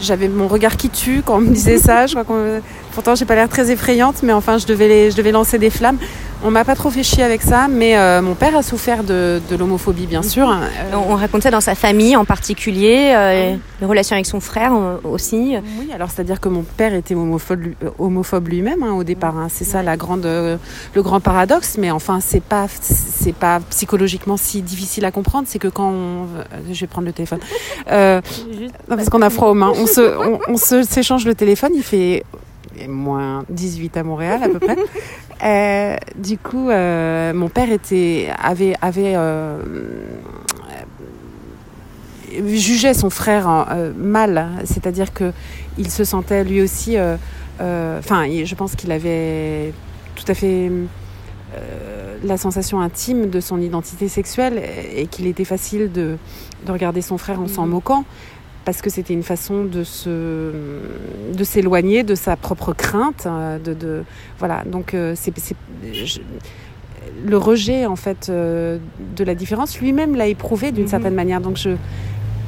j'avais 0.00 0.28
mon 0.28 0.48
regard 0.48 0.76
qui 0.76 0.90
tue 0.90 1.22
quand 1.24 1.36
on 1.36 1.40
me 1.40 1.48
disait 1.52 1.78
ça 1.78 2.06
je 2.06 2.14
crois 2.14 2.36
pourtant 2.94 3.14
j'ai 3.14 3.24
pas 3.24 3.34
l'air 3.34 3.48
très 3.48 3.70
effrayante 3.70 4.22
mais 4.22 4.32
enfin 4.32 4.58
je 4.58 4.66
devais 4.66 4.88
les- 4.88 5.10
je 5.10 5.16
devais 5.16 5.32
lancer 5.32 5.58
des 5.58 5.70
flammes 5.70 5.98
on 6.44 6.50
m'a 6.50 6.64
pas 6.64 6.74
trop 6.76 6.90
fait 6.90 7.02
chier 7.02 7.24
avec 7.24 7.42
ça 7.42 7.66
mais 7.68 7.96
euh, 7.98 8.22
mon 8.22 8.34
père 8.34 8.56
a 8.56 8.62
souffert 8.62 9.02
de, 9.02 9.40
de 9.50 9.56
l'homophobie 9.56 10.06
bien 10.06 10.22
sûr 10.22 10.48
Euh, 10.50 10.56
On 10.94 11.12
on 11.12 11.16
raconte 11.16 11.42
ça 11.42 11.50
dans 11.50 11.60
sa 11.60 11.74
famille 11.74 12.14
en 12.16 12.24
particulier, 12.24 13.12
euh, 13.16 13.56
les 13.80 13.86
relations 13.86 14.14
avec 14.14 14.26
son 14.26 14.40
frère 14.40 14.72
euh, 14.74 14.96
aussi. 15.04 15.56
Oui, 15.80 15.90
alors 15.92 16.10
c'est-à-dire 16.10 16.40
que 16.40 16.48
mon 16.48 16.62
père 16.62 16.94
était 16.94 17.14
homophobe, 17.14 17.60
euh, 17.82 17.90
homophobe 17.98 18.48
lui-même 18.48 18.82
hein, 18.82 18.92
au 18.92 19.04
départ. 19.04 19.36
hein. 19.36 19.48
C'est 19.50 19.64
ça 19.64 19.82
la 19.82 19.96
grande, 19.96 20.26
euh, 20.26 20.56
le 20.94 21.02
grand 21.02 21.20
paradoxe. 21.20 21.76
Mais 21.78 21.90
enfin, 21.90 22.20
c'est 22.20 22.42
pas, 22.42 22.66
c'est 22.80 23.34
pas 23.34 23.60
psychologiquement 23.70 24.36
si 24.36 24.62
difficile 24.62 25.04
à 25.04 25.10
comprendre. 25.10 25.46
C'est 25.48 25.58
que 25.58 25.68
quand 25.68 25.90
on, 25.90 26.26
je 26.72 26.78
vais 26.80 26.86
prendre 26.86 27.06
le 27.06 27.12
téléphone, 27.12 27.40
Euh, 27.90 28.20
parce 28.88 29.08
qu'on 29.08 29.22
a 29.22 29.30
froid 29.30 29.48
aux 29.48 29.54
mains. 29.54 29.72
On 29.82 29.86
se, 29.86 30.00
on, 30.00 30.38
on 30.48 30.56
se 30.56 30.82
s'échange 30.82 31.24
le 31.24 31.34
téléphone. 31.34 31.72
Il 31.74 31.82
fait 31.82 32.22
moins 32.88 33.44
18 33.48 33.96
à 33.96 34.02
Montréal 34.04 34.40
à 34.44 34.48
peu 34.48 34.58
près. 34.58 34.76
Euh, 35.44 35.96
du 36.16 36.36
coup, 36.38 36.68
euh, 36.70 37.32
mon 37.32 37.48
père 37.48 37.70
était, 37.70 38.28
avait, 38.42 38.74
avait 38.80 39.14
euh, 39.14 39.62
jugeait 42.54 42.94
son 42.94 43.10
frère 43.10 43.66
euh, 43.70 43.92
mal, 43.96 44.48
c'est-à-dire 44.64 45.12
que 45.12 45.32
il 45.78 45.90
se 45.90 46.04
sentait 46.04 46.44
lui 46.44 46.60
aussi, 46.60 46.96
enfin, 46.98 48.26
je 48.44 48.54
pense 48.54 48.74
qu'il 48.74 48.90
avait 48.90 49.72
tout 50.16 50.24
à 50.26 50.34
fait 50.34 50.70
la 52.24 52.36
sensation 52.36 52.80
intime 52.80 53.30
de 53.30 53.40
son 53.40 53.60
identité 53.60 54.08
sexuelle 54.08 54.60
et 54.94 55.06
qu'il 55.06 55.28
était 55.28 55.44
facile 55.44 55.92
de, 55.92 56.16
de 56.66 56.72
regarder 56.72 57.00
son 57.00 57.16
frère 57.16 57.40
en 57.40 57.46
s'en 57.46 57.64
Mhm. 57.64 57.70
moquant 57.70 58.04
parce 58.68 58.82
que 58.82 58.90
c'était 58.90 59.14
une 59.14 59.22
façon 59.22 59.64
de 59.64 59.82
se 59.82 60.10
de 61.40 61.42
s'éloigner 61.44 62.02
de 62.02 62.14
sa 62.14 62.36
propre 62.36 62.74
crainte 62.74 63.24
euh, 63.26 63.58
de, 63.58 63.72
de 63.72 64.02
voilà. 64.38 64.62
Donc 64.66 64.92
euh, 64.92 65.14
c'est 65.16 65.32
le 67.26 67.38
rejet 67.38 67.86
en 67.86 67.96
fait 67.96 68.28
euh, 68.28 68.76
de 69.16 69.24
la 69.24 69.34
différence 69.34 69.80
lui-même 69.80 70.14
l'a 70.16 70.26
éprouvé 70.26 70.70
d'une 70.70 70.82
Mhm. 70.84 70.90
certaine 70.90 71.14
manière. 71.14 71.40
Donc 71.40 71.56
je 71.56 71.70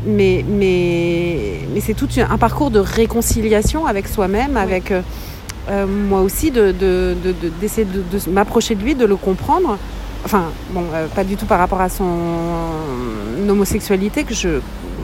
mais 0.06 0.44
mais 0.46 1.60
mais 1.72 1.80
c'est 1.80 1.94
tout 1.94 2.08
un 2.34 2.36
parcours 2.36 2.70
de 2.70 2.80
réconciliation 2.80 3.86
avec 3.86 4.06
soi-même 4.06 4.58
avec 4.58 4.92
euh, 4.92 5.86
moi 5.86 6.20
aussi 6.20 6.50
de 6.50 6.64
de- 6.72 7.14
de- 7.24 7.32
de- 7.42 7.52
d'essayer 7.62 7.86
de, 7.86 8.02
de 8.14 8.30
m'approcher 8.30 8.74
de 8.74 8.82
lui 8.82 8.94
de 8.94 9.06
le 9.06 9.16
comprendre. 9.16 9.78
Enfin 10.26 10.44
bon 10.74 10.84
euh, 10.92 11.06
pas 11.18 11.24
du 11.24 11.36
tout 11.38 11.46
par 11.46 11.58
rapport 11.58 11.80
à 11.80 11.88
son 11.88 12.10
homosexualité 13.48 14.24
que 14.24 14.34
je 14.34 14.60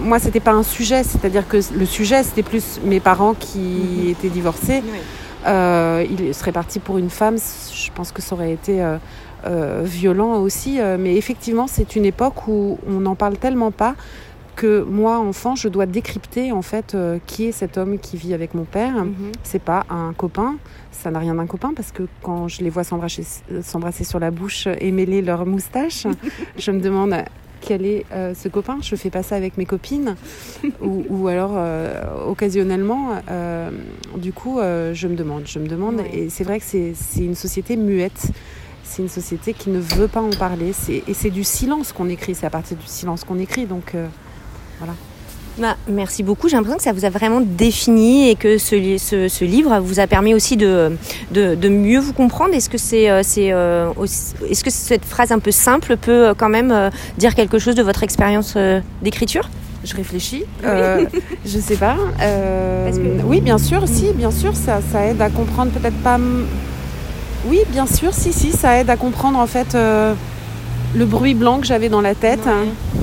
moi 0.07 0.19
c'était 0.19 0.41
pas 0.41 0.53
un 0.53 0.63
sujet 0.63 1.03
c'est-à-dire 1.03 1.47
que 1.49 1.59
le 1.75 1.87
sujet 1.87 2.23
c'était 2.23 2.43
plus 2.43 2.81
mes 2.85 3.01
parents 3.01 3.35
qui 3.35 3.59
Mhm. 4.05 4.09
étaient 4.11 4.29
divorcés 4.31 4.83
euh, 5.47 6.05
il 6.11 6.35
serait 6.35 6.53
parti 6.53 6.81
pour 6.81 6.99
une 6.99 7.11
femme, 7.11 7.37
je 7.73 7.91
pense 7.95 8.11
que 8.11 8.21
ça 8.21 8.35
aurait 8.35 8.53
été 8.53 8.83
euh, 8.83 8.97
euh, 9.47 9.83
violent 9.85 10.41
aussi. 10.41 10.81
euh, 10.81 10.97
mais 10.99 11.15
effectivement, 11.17 11.69
c'est 11.69 11.95
une 11.95 12.05
époque 12.05 12.49
où 12.49 12.79
on 12.89 12.99
n'en 13.01 13.15
parle 13.15 13.37
tellement 13.37 13.71
pas 13.71 13.95
que 14.57 14.83
moi, 14.83 15.19
enfant, 15.19 15.55
je 15.55 15.69
dois 15.69 15.87
décrypter 15.87 16.51
en 16.51 16.63
fait 16.63 16.97
qui 17.27 17.45
est 17.45 17.53
cet 17.53 17.77
homme 17.79 17.99
qui 18.01 18.17
vit 18.17 18.35
avec 18.35 18.55
mon 18.55 18.65
père. 18.65 19.05
Mhm. 19.05 19.31
C'est 19.45 19.63
pas 19.63 19.85
un 19.89 20.13
copain, 20.15 20.57
ça 20.91 21.11
n'a 21.13 21.21
rien 21.21 21.35
d'un 21.35 21.47
copain 21.47 21.73
parce 21.77 21.93
que 21.93 22.05
quand 22.23 22.49
je 22.49 22.63
les 22.65 22.71
vois 22.71 22.83
s'embrasser 22.83 24.05
sur 24.05 24.19
la 24.19 24.31
bouche 24.33 24.67
et 24.81 24.91
mêler 24.91 25.23
leurs 25.23 25.47
moustaches, 25.47 26.07
je 26.59 26.71
me 26.73 26.81
demande 26.81 27.15
quel 27.61 27.85
est 27.85 28.05
euh, 28.13 28.35
ce 28.35 28.49
copain. 28.49 28.79
Je 28.83 28.95
fais 28.97 29.11
pas 29.11 29.23
ça 29.23 29.37
avec 29.37 29.57
mes 29.59 29.67
copines 29.67 30.17
ou, 30.81 31.05
ou 31.09 31.29
alors 31.29 31.53
euh, 31.55 32.03
occasionnellement. 32.27 33.21
euh, 33.31 33.71
du 34.17 34.33
coup, 34.33 34.59
je 34.61 35.07
me 35.09 35.15
demande, 35.17 35.43
je 35.47 35.59
me 35.59 35.67
demande. 35.69 35.97
Ouais. 35.97 36.11
Et 36.15 36.31
c'est 36.31 36.45
vrai 36.45 36.59
que 36.61 36.65
c'est 36.65 36.95
une 37.25 37.35
société 37.35 37.77
muette. 37.77 38.31
C'est 38.83 39.03
une 39.03 39.09
société 39.09 39.53
qui 39.53 39.71
ne 39.71 39.81
veut 39.81 40.09
pas 40.09 40.23
en 40.23 40.31
parler. 40.31 40.73
Et 40.89 41.15
c'est 41.15 41.31
du 41.31 41.45
silence 41.45 41.93
qu'on 41.93 42.09
écrit. 42.09 42.35
C'est 42.35 42.47
à 42.47 42.51
partir 42.51 42.77
du 42.77 42.87
silence 42.87 43.25
qu'on 43.25 43.39
écrit. 43.39 43.67
Donc 43.67 43.95
euh, 43.95 44.07
Bah, 45.59 45.77
merci 45.89 46.23
beaucoup. 46.23 46.49
J'ai 46.49 46.57
l'impression 46.57 46.77
que 46.77 46.83
ça 46.83 46.93
vous 46.93 47.07
a 47.07 47.11
vraiment 47.11 47.41
défini 47.41 48.29
et 48.29 48.35
que 48.35 48.59
ce, 48.59 48.77
ce, 48.99 49.29
ce 49.29 49.45
livre 49.45 49.79
vous 49.81 50.01
a 50.01 50.07
permis 50.07 50.35
aussi 50.35 50.57
de, 50.59 50.93
de, 51.31 51.55
de 51.55 51.69
mieux 51.71 51.99
vous 51.99 52.13
comprendre. 52.13 52.53
Est-ce 52.55 52.69
que 52.69 52.77
c'est, 52.77 53.09
euh, 53.11 53.23
c'est, 53.23 53.53
euh, 53.53 53.89
est-ce 54.51 54.63
que 54.63 54.71
cette 54.71 55.05
phrase 55.07 55.33
un 55.33 55.39
peu 55.39 55.51
simple 55.51 55.97
peut 55.97 56.29
euh, 56.29 56.35
quand 56.37 56.51
même 56.51 56.91
dire 57.17 57.35
quelque 57.35 57.59
chose 57.59 57.75
de 57.75 57.83
votre 57.83 58.03
expérience 58.03 58.57
d'écriture? 59.01 59.49
Je 59.85 59.95
réfléchis. 59.95 60.45
Euh, 60.65 61.07
je 61.47 61.59
sais 61.59 61.77
pas. 61.77 61.97
Euh, 62.21 62.91
que- 62.91 63.23
Oui, 63.25 63.41
bien 63.41 63.57
sûr, 63.59 63.87
si, 63.87 64.13
bien 64.13 64.31
sûr, 64.33 64.55
ça, 64.55 64.81
ça 64.93 65.07
aide 65.07 65.23
à 65.23 65.31
comprendre 65.31 65.71
peut-être 65.71 65.97
pas. 66.03 66.19
Oui, 67.47 67.61
bien 67.71 67.87
sûr, 67.87 68.13
si, 68.13 68.33
si, 68.33 68.51
ça 68.53 68.79
aide 68.81 68.91
à 68.91 68.97
comprendre 68.97 69.39
en 69.39 69.47
fait 69.47 69.75
euh, 69.75 70.13
le 70.95 71.05
bruit 71.07 71.35
blanc 71.35 71.61
que 71.61 71.67
j'avais 71.67 71.89
dans 71.89 72.01
la 72.03 72.15
tête. 72.15 72.45
Ouais. 72.45 72.96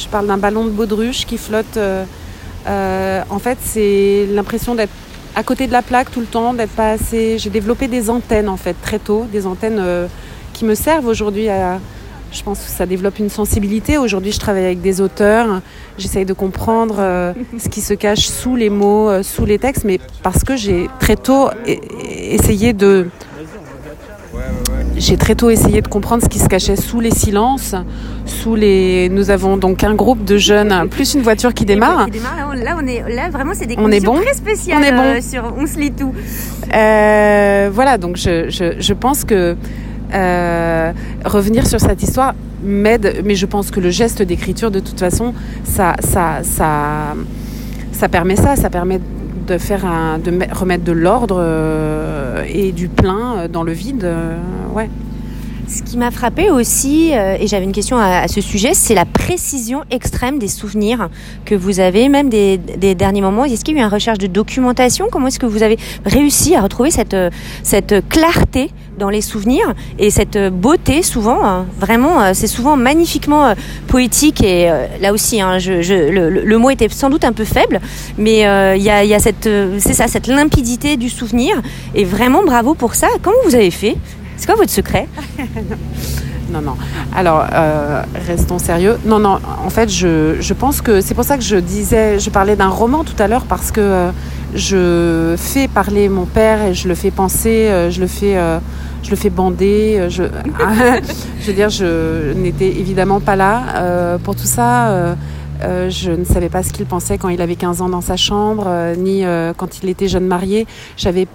Je 0.00 0.08
parle 0.08 0.26
d'un 0.26 0.38
ballon 0.38 0.64
de 0.64 0.70
baudruche 0.70 1.26
qui 1.26 1.36
flotte. 1.36 1.76
euh, 1.76 2.04
euh, 2.66 3.22
en 3.28 3.38
fait, 3.38 3.58
c'est 3.60 4.26
l'impression 4.30 4.74
d'être 4.74 4.92
à 5.34 5.42
côté 5.42 5.66
de 5.66 5.72
la 5.72 5.82
plaque 5.82 6.10
tout 6.10 6.20
le 6.20 6.26
temps, 6.26 6.54
d'être 6.54 6.70
pas 6.70 6.92
assez. 6.92 7.38
J'ai 7.38 7.50
développé 7.50 7.86
des 7.86 8.08
antennes 8.08 8.48
en 8.48 8.56
fait 8.56 8.74
très 8.82 8.98
tôt, 8.98 9.26
des 9.30 9.46
antennes 9.46 9.78
euh, 9.78 10.06
qui 10.52 10.64
me 10.64 10.74
servent 10.74 11.06
aujourd'hui 11.06 11.48
je 12.32 12.44
pense 12.44 12.60
que 12.60 12.70
ça 12.70 12.86
développe 12.86 13.18
une 13.18 13.28
sensibilité. 13.28 13.98
Aujourd'hui, 13.98 14.30
je 14.30 14.38
travaille 14.38 14.64
avec 14.64 14.80
des 14.80 15.00
auteurs, 15.00 15.60
j'essaye 15.98 16.24
de 16.24 16.32
comprendre 16.32 17.34
ce 17.58 17.68
qui 17.68 17.80
se 17.80 17.92
cache 17.92 18.28
sous 18.28 18.54
les 18.54 18.70
mots, 18.70 19.20
sous 19.24 19.44
les 19.44 19.58
textes, 19.58 19.82
mais 19.82 19.98
parce 20.22 20.44
que 20.44 20.54
j'ai 20.54 20.88
très 21.00 21.16
tôt 21.16 21.50
essayé 21.66 22.72
de 22.72 23.08
j'ai 25.00 25.16
très 25.16 25.34
tôt 25.34 25.50
essayé 25.50 25.80
de 25.82 25.88
comprendre 25.88 26.22
ce 26.22 26.28
qui 26.28 26.38
se 26.38 26.48
cachait 26.48 26.76
sous 26.76 27.00
les 27.00 27.10
silences, 27.10 27.74
sous 28.26 28.54
les. 28.54 29.08
Nous 29.10 29.30
avons 29.30 29.56
donc 29.56 29.82
un 29.82 29.94
groupe 29.94 30.24
de 30.24 30.36
jeunes, 30.36 30.88
plus 30.90 31.14
une 31.14 31.22
voiture 31.22 31.54
qui 31.54 31.64
démarre. 31.64 32.06
Là, 32.54 32.76
on 32.78 32.86
est 32.86 33.02
là 33.14 33.30
vraiment, 33.30 33.52
c'est 33.54 33.66
des 33.66 33.76
conditions 33.76 34.14
très 34.14 34.34
spéciales. 34.34 34.78
On 34.80 34.84
est 34.84 34.92
bon. 34.92 35.02
Euh, 35.02 35.20
sur 35.20 35.54
on 35.58 35.66
se 35.66 35.78
lit 35.78 35.92
tout. 35.92 36.12
voilà, 36.70 37.98
donc 37.98 38.16
je, 38.16 38.50
je, 38.50 38.78
je 38.78 38.92
pense 38.92 39.24
que 39.24 39.56
euh, 40.12 40.92
revenir 41.24 41.66
sur 41.66 41.80
cette 41.80 42.02
histoire 42.02 42.34
m'aide, 42.62 43.22
mais 43.24 43.34
je 43.34 43.46
pense 43.46 43.70
que 43.70 43.80
le 43.80 43.90
geste 43.90 44.22
d'écriture, 44.22 44.70
de 44.70 44.80
toute 44.80 44.98
façon, 44.98 45.34
ça, 45.64 45.94
ça, 46.00 46.40
ça, 46.42 47.14
ça 47.92 48.08
permet 48.08 48.36
ça, 48.36 48.56
ça 48.56 48.70
permet 48.70 49.00
de 49.50 49.58
faire 49.58 49.84
un, 49.84 50.18
de 50.18 50.30
remettre 50.54 50.84
de 50.84 50.92
l'ordre 50.92 51.38
euh, 51.40 52.44
et 52.48 52.70
du 52.70 52.88
plein 52.88 53.48
dans 53.48 53.64
le 53.64 53.72
vide, 53.72 54.04
euh, 54.04 54.36
ouais. 54.72 54.88
Ce 55.70 55.82
qui 55.82 55.96
m'a 55.96 56.10
frappé 56.10 56.50
aussi, 56.50 57.12
et 57.12 57.46
j'avais 57.46 57.64
une 57.64 57.72
question 57.72 57.96
à, 57.96 58.26
ce 58.26 58.40
sujet, 58.40 58.74
c'est 58.74 58.94
la 58.94 59.04
précision 59.04 59.82
extrême 59.90 60.40
des 60.40 60.48
souvenirs 60.48 61.08
que 61.44 61.54
vous 61.54 61.78
avez, 61.78 62.08
même 62.08 62.28
des, 62.28 62.58
derniers 62.58 63.20
moments. 63.20 63.44
Est-ce 63.44 63.64
qu'il 63.64 63.76
y 63.76 63.78
a 63.78 63.82
eu 63.82 63.86
une 63.86 63.92
recherche 63.92 64.18
de 64.18 64.26
documentation? 64.26 65.06
Comment 65.12 65.28
est-ce 65.28 65.38
que 65.38 65.46
vous 65.46 65.62
avez 65.62 65.78
réussi 66.04 66.56
à 66.56 66.60
retrouver 66.60 66.90
cette, 66.90 67.16
cette 67.62 68.08
clarté 68.08 68.70
dans 69.00 69.10
les 69.10 69.22
souvenirs 69.22 69.74
et 69.98 70.10
cette 70.10 70.38
beauté 70.38 71.02
souvent 71.02 71.44
hein, 71.44 71.66
vraiment 71.78 72.22
euh, 72.22 72.30
c'est 72.34 72.46
souvent 72.46 72.76
magnifiquement 72.76 73.46
euh, 73.46 73.54
poétique 73.88 74.42
et 74.42 74.70
euh, 74.70 74.86
là 75.00 75.12
aussi 75.12 75.40
hein, 75.40 75.58
le, 75.58 76.56
mot 76.58 76.70
était 76.70 76.88
sans 76.90 77.08
doute 77.08 77.24
un 77.24 77.32
peu 77.32 77.44
faible 77.44 77.80
mais 78.18 78.40
il 78.76 78.82
y 78.82 78.90
a, 78.90 79.18
cette 79.18 79.48
c'est 79.78 79.94
ça 79.94 80.06
cette 80.06 80.26
limpidité 80.26 80.96
du 80.98 81.08
souvenir 81.08 81.60
et 81.94 82.04
vraiment 82.04 82.42
bravo 82.44 82.74
pour 82.74 82.94
ça. 82.94 83.08
Comment 83.22 83.38
vous 83.46 83.54
avez 83.54 83.70
fait 83.70 83.96
c'est 84.40 84.46
quoi 84.46 84.56
votre 84.56 84.70
secret 84.70 85.06
non, 86.50 86.60
non. 86.60 86.74
Alors, 87.14 87.46
restons 88.26 88.58
sérieux. 88.58 88.98
Non, 89.04 89.20
non. 89.20 89.38
En 89.64 89.70
fait, 89.70 89.88
je, 89.88 90.36
je 90.40 90.54
pense 90.54 90.80
que 90.80 91.00
c'est 91.00 91.14
pour 91.14 91.22
ça 91.22 91.36
que 91.36 91.44
je 91.44 91.56
disais, 91.56 92.18
je 92.18 92.28
parlais 92.28 92.56
d'un 92.56 92.68
roman 92.68 93.04
tout 93.04 93.14
à 93.22 93.28
l'heure 93.28 93.44
parce 93.44 93.70
que 93.70 94.08
je 94.54 95.36
fais 95.38 95.68
parler 95.68 96.08
mon 96.08 96.24
père 96.24 96.62
et 96.62 96.74
je 96.74 96.88
le 96.88 96.96
fais 96.96 97.12
penser, 97.12 97.88
je 97.90 98.00
le 98.00 98.08
fais 98.08 98.36
je 99.02 99.10
le 99.10 99.16
fais 99.16 99.30
bander. 99.30 99.96
Euh, 99.98 100.08
je, 101.40 101.46
veux 101.46 101.52
dire, 101.52 101.70
je 101.70 102.32
n'étais 102.32 102.68
évidemment 102.68 103.20
pas 103.20 103.36
là 103.36 103.62
euh, 103.76 104.18
pour 104.18 104.36
tout 104.36 104.46
ça. 104.46 104.88
Euh, 104.88 105.14
je 105.90 106.10
ne 106.10 106.24
savais 106.24 106.48
pas 106.48 106.62
ce 106.62 106.72
qu'il 106.72 106.86
pensait 106.86 107.18
quand 107.18 107.28
il 107.28 107.42
avait 107.42 107.56
15 107.56 107.82
ans 107.82 107.88
dans 107.88 108.00
sa 108.00 108.16
chambre, 108.16 108.66
ni 108.96 109.24
quand 109.56 109.82
il 109.82 109.90
était 109.90 110.08
jeune 110.08 110.26
marié. 110.26 110.66
J'avais 110.96 111.28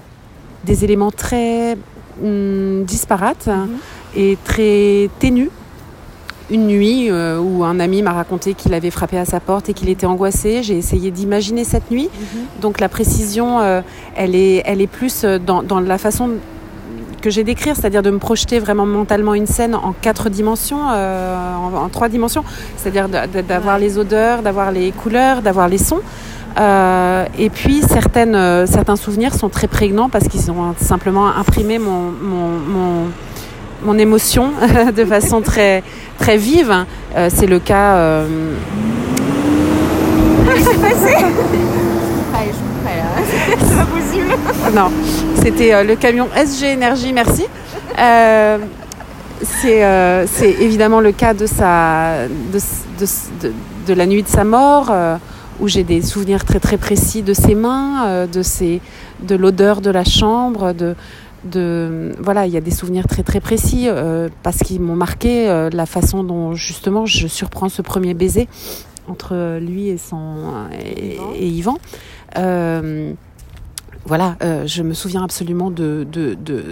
des 0.63 0.83
éléments 0.83 1.11
très 1.11 1.77
disparates 2.21 3.47
mhm. 3.47 3.69
et 4.15 4.37
très 4.43 5.09
ténus. 5.19 5.49
Une 6.51 6.67
nuit 6.67 7.09
où 7.11 7.63
un 7.63 7.79
ami 7.79 8.03
m'a 8.03 8.13
raconté 8.13 8.53
qu'il 8.53 8.75
avait 8.75 8.91
frappé 8.91 9.17
à 9.17 9.25
sa 9.25 9.39
porte 9.39 9.69
et 9.69 9.73
qu'il 9.73 9.89
était 9.89 10.05
angoissé, 10.05 10.61
j'ai 10.61 10.77
essayé 10.77 11.09
d'imaginer 11.09 11.63
cette 11.63 11.89
nuit. 11.89 12.07
Mhm. 12.13 12.61
Donc 12.61 12.79
la 12.79 12.87
précision, 12.87 13.59
elle, 14.15 14.35
est, 14.35 14.61
elle 14.65 14.79
est 14.79 14.87
plus 14.87 15.25
dans, 15.25 15.63
dans 15.63 15.79
la 15.79 15.97
façon 15.97 16.33
que 17.25 17.31
j'ai 17.31 17.43
d'écrire, 17.43 17.75
c'est-à-dire 17.75 18.03
de 18.03 18.11
me 18.11 18.19
projeter 18.19 18.59
vraiment 18.59 18.85
mentalement 18.85 19.33
une 19.33 19.47
scène 19.47 19.73
en 19.73 19.93
quatre 19.99 20.29
dimensions, 20.29 20.91
euh, 20.91 21.55
en, 21.55 21.89
trois 21.89 22.07
dimensions, 22.07 22.43
c'est-à-dire 22.77 23.09
d'avoir 23.09 23.79
les 23.79 23.97
odeurs, 23.97 24.43
d'avoir 24.43 24.71
les 24.71 24.91
couleurs, 24.91 25.41
d'avoir 25.41 25.67
les 25.67 25.79
sons. 25.79 26.01
Euh, 26.57 27.25
et 27.37 27.49
puis 27.49 27.81
certaines, 27.81 28.35
euh, 28.35 28.65
certains 28.65 28.95
souvenirs 28.95 29.33
sont 29.33 29.49
très 29.49 29.67
prégnants 29.67 30.09
parce 30.09 30.27
qu'ils 30.27 30.49
ont 30.51 30.73
simplement 30.77 31.27
imprimé 31.27 31.79
mon, 31.79 32.11
mon, 32.21 33.09
mon, 33.83 33.97
émotion 33.97 34.51
de 34.95 35.05
façon 35.05 35.41
très, 35.41 35.83
très 36.17 36.37
vive. 36.37 36.85
C'est 37.29 37.47
le 37.47 37.59
cas. 37.59 38.23
C'est 43.57 43.77
pas 43.77 43.85
possible. 43.85 44.27
non, 44.73 44.91
c'était 45.41 45.73
euh, 45.73 45.83
le 45.83 45.95
camion 45.95 46.27
SG 46.35 46.73
Énergie, 46.73 47.13
merci. 47.13 47.45
Euh, 47.99 48.57
euh, 49.65 50.25
c'est 50.31 50.51
évidemment 50.51 50.99
le 51.01 51.11
cas 51.11 51.33
de, 51.33 51.45
sa, 51.45 52.27
de, 52.27 52.59
de, 53.87 53.93
la 53.93 54.05
nuit 54.05 54.23
de 54.23 54.27
sa 54.27 54.43
mort, 54.43 54.91
où 55.59 55.67
j'ai 55.67 55.83
des 55.83 56.01
souvenirs 56.01 56.45
très 56.45 56.59
très 56.59 56.77
précis 56.77 57.21
de 57.21 57.33
ses 57.33 57.55
mains, 57.55 58.27
de, 58.27 58.41
ses, 58.41 58.81
de 59.21 59.35
l'odeur 59.35 59.81
de 59.81 59.89
la 59.89 60.03
chambre, 60.03 60.73
de, 60.73 60.95
de 61.45 62.13
voilà 62.19 62.45
il 62.47 62.53
y 62.53 62.57
a 62.57 62.61
des 62.61 62.71
souvenirs 62.71 63.07
très 63.07 63.23
très 63.23 63.39
précis 63.39 63.87
parce 64.43 64.57
qu'ils 64.59 64.81
m'ont 64.81 64.95
marqué 64.95 65.69
la 65.71 65.85
façon 65.85 66.23
dont 66.23 66.53
justement 66.53 67.05
je 67.05 67.27
surprends 67.27 67.69
ce 67.69 67.81
premier 67.81 68.13
baiser 68.13 68.47
entre 69.07 69.59
lui 69.59 69.87
et 69.87 69.97
son 69.97 70.67
et, 70.83 71.17
et 71.35 71.47
Yvan. 71.47 71.77
Euh, 72.37 73.13
voilà, 74.05 74.35
euh, 74.43 74.67
je 74.67 74.83
me 74.83 74.93
souviens 74.93 75.23
absolument 75.23 75.71
de, 75.71 76.05
de, 76.11 76.35
de, 76.35 76.63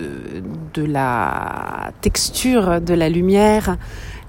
de, 0.74 0.84
la 0.86 1.92
texture 2.02 2.80
de 2.80 2.94
la 2.94 3.10
lumière 3.10 3.78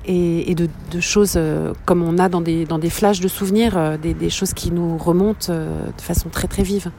et, 0.06 0.54
de, 0.54 0.68
choses 1.00 1.34
euh, 1.36 1.72
comme 1.84 2.02
on 2.02 2.18
a 2.18 2.28
dans 2.28 2.40
des, 2.40 2.64
dans 2.64 2.78
des 2.78 2.90
flashs 2.90 3.20
de 3.20 3.28
souvenirs, 3.28 3.98
des, 3.98 4.14
des 4.14 4.30
choses 4.30 4.52
qui 4.54 4.70
nous 4.70 4.96
remontent 4.98 5.52
de 5.52 6.02
façon 6.02 6.28
très 6.28 6.48
très 6.48 6.62
vive. 6.62 6.90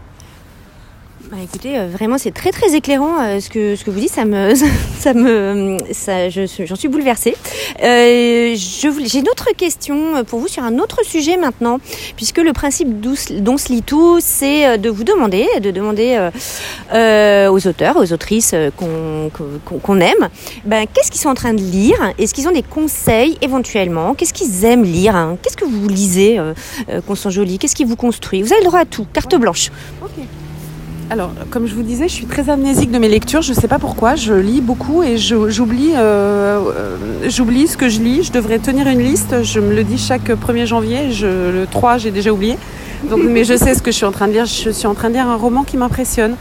Bah, 1.32 1.38
écoutez, 1.44 1.80
euh, 1.80 1.88
vraiment 1.88 2.20
c'est 2.20 2.34
très 2.34 2.52
très 2.52 2.76
éclairant 2.76 3.20
euh, 3.20 3.40
ce 3.40 3.50
que 3.50 3.76
ce 3.76 3.84
que 3.84 3.90
vous 3.90 4.00
dites, 4.00 4.12
ça 4.12 4.26
me 4.26 4.54
ça 5.00 5.16
me 5.16 5.78
ça 5.92 6.30
je 6.30 6.46
j'en 6.66 6.76
suis 6.76 6.88
bouleversée. 6.88 7.36
Euh, 7.82 8.54
je 8.56 9.06
j'ai 9.06 9.20
une 9.20 9.30
autre 9.30 9.48
question 9.58 10.24
pour 10.26 10.40
vous 10.40 10.48
sur 10.48 10.64
un 10.64 10.78
autre 10.78 11.04
sujet 11.04 11.36
maintenant, 11.38 11.80
puisque 12.16 12.38
le 12.38 12.54
principe 12.54 13.00
d'On 13.00 13.58
se 13.58 13.70
lit 13.74 13.82
tout, 13.82 14.20
c'est 14.22 14.78
de 14.78 14.88
vous 14.88 15.04
demander, 15.04 15.48
de 15.62 15.72
demander 15.72 16.30
aux 16.94 17.68
auteurs, 17.68 17.98
aux 17.98 18.14
autrices 18.14 18.54
qu'on 18.78 19.32
qu'on 19.66 20.00
aime, 20.00 20.30
ben 20.66 20.86
qu'est-ce 20.94 21.10
qu'ils 21.10 21.22
sont 21.22 21.30
en 21.30 21.36
train 21.36 21.54
de 21.54 21.62
lire, 21.62 21.98
est-ce 22.20 22.36
qu'ils 22.36 22.48
ont 22.48 22.52
des 22.52 22.64
conseils 22.64 23.38
éventuellement, 23.42 24.14
qu'est-ce 24.14 24.34
qu'ils 24.34 24.64
aiment 24.64 24.84
lire, 24.84 25.16
hein? 25.16 25.38
qu'est-ce 25.42 25.58
que 25.58 25.66
vous 25.66 25.88
lisez, 25.88 26.38
euh, 26.38 26.54
Constant 27.08 27.32
Jolie, 27.32 27.58
qu'est-ce 27.58 27.76
qui 27.76 27.84
vous 27.84 27.96
construit? 27.96 28.44
Vous 28.44 28.54
avez 28.54 28.62
le 28.62 28.68
droit 28.68 28.82
à 28.82 28.86
tout, 28.86 29.08
carte 29.12 29.36
blanche. 29.36 29.72
Alors, 31.12 31.32
comme 31.52 31.68
je 31.68 31.76
vous 31.76 31.84
disais, 31.84 32.08
je 32.08 32.14
suis 32.14 32.26
très 32.26 32.50
amnésique 32.50 32.90
de 32.90 32.98
mes 32.98 33.08
lectures. 33.08 33.44
Je 33.44 33.54
ne 33.54 33.56
sais 33.56 33.68
pas 33.68 33.78
pourquoi. 33.78 34.16
Je 34.16 34.34
lis 34.34 34.60
beaucoup 34.60 35.04
et 35.04 35.18
j'oublie, 35.18 35.92
euh, 35.96 36.60
euh, 36.76 36.98
j'oublie 37.30 37.68
ce 37.68 37.78
que 37.78 37.90
je 37.90 38.00
lis. 38.00 38.24
Je 38.24 38.32
devrais 38.32 38.58
tenir 38.58 38.88
une 38.88 39.02
liste. 39.02 39.44
Je 39.44 39.60
me 39.60 39.76
le 39.76 39.84
dis 39.84 40.00
chaque 40.00 40.30
1er 40.30 40.66
janvier. 40.66 41.12
Je, 41.12 41.52
le 41.52 41.68
3, 41.70 42.00
j'ai 42.00 42.10
déjà 42.10 42.32
oublié. 42.32 42.58
Donc, 43.08 43.20
mais 43.24 43.44
je 43.44 43.56
sais 43.56 43.76
ce 43.76 43.84
que 43.84 43.92
je 43.92 43.98
suis 43.98 44.06
en 44.06 44.12
train 44.12 44.28
de 44.28 44.34
lire. 44.34 44.46
Je 44.46 44.72
suis 44.72 44.88
en 44.88 44.96
train 44.96 45.10
de 45.10 45.14
lire 45.14 45.28
un 45.28 45.36
roman 45.36 45.64
qui 45.64 45.78
m'impressionne 45.78 46.36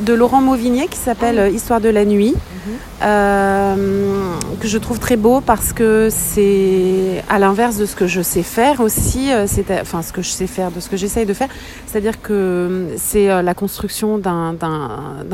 de 0.00 0.12
Laurent 0.14 0.40
Mauvigné 0.40 0.88
qui 0.88 0.96
s'appelle 0.96 1.38
ah 1.38 1.48
Histoire 1.48 1.80
de 1.80 1.88
la 1.88 2.04
nuit, 2.04 2.34
mhm. 2.34 2.72
euh, 3.02 4.34
que 4.60 4.68
je 4.68 4.78
trouve 4.78 4.98
très 4.98 5.16
beau 5.16 5.40
parce 5.40 5.72
que 5.72 6.08
c'est 6.10 7.22
à 7.28 7.38
l'inverse 7.38 7.76
de 7.76 7.86
ce 7.86 7.94
que 7.96 8.06
je 8.06 8.22
sais 8.22 8.42
faire 8.42 8.80
aussi, 8.80 9.32
euh, 9.32 9.46
c'est 9.46 9.70
enfin 9.80 10.02
ce 10.02 10.12
que 10.12 10.22
je 10.22 10.30
sais 10.30 10.46
faire, 10.46 10.70
de 10.70 10.80
ce 10.80 10.88
que 10.88 10.96
j'essaye 10.96 11.26
de 11.26 11.34
faire, 11.34 11.48
c'est-à-dire 11.86 12.20
que 12.22 12.88
c'est 12.96 13.30
euh, 13.30 13.42
la 13.42 13.54
construction 13.54 14.18
d'un 14.18 14.56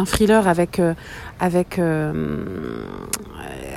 thriller 0.07 0.49
avec 0.49 0.81
avec 1.41 1.79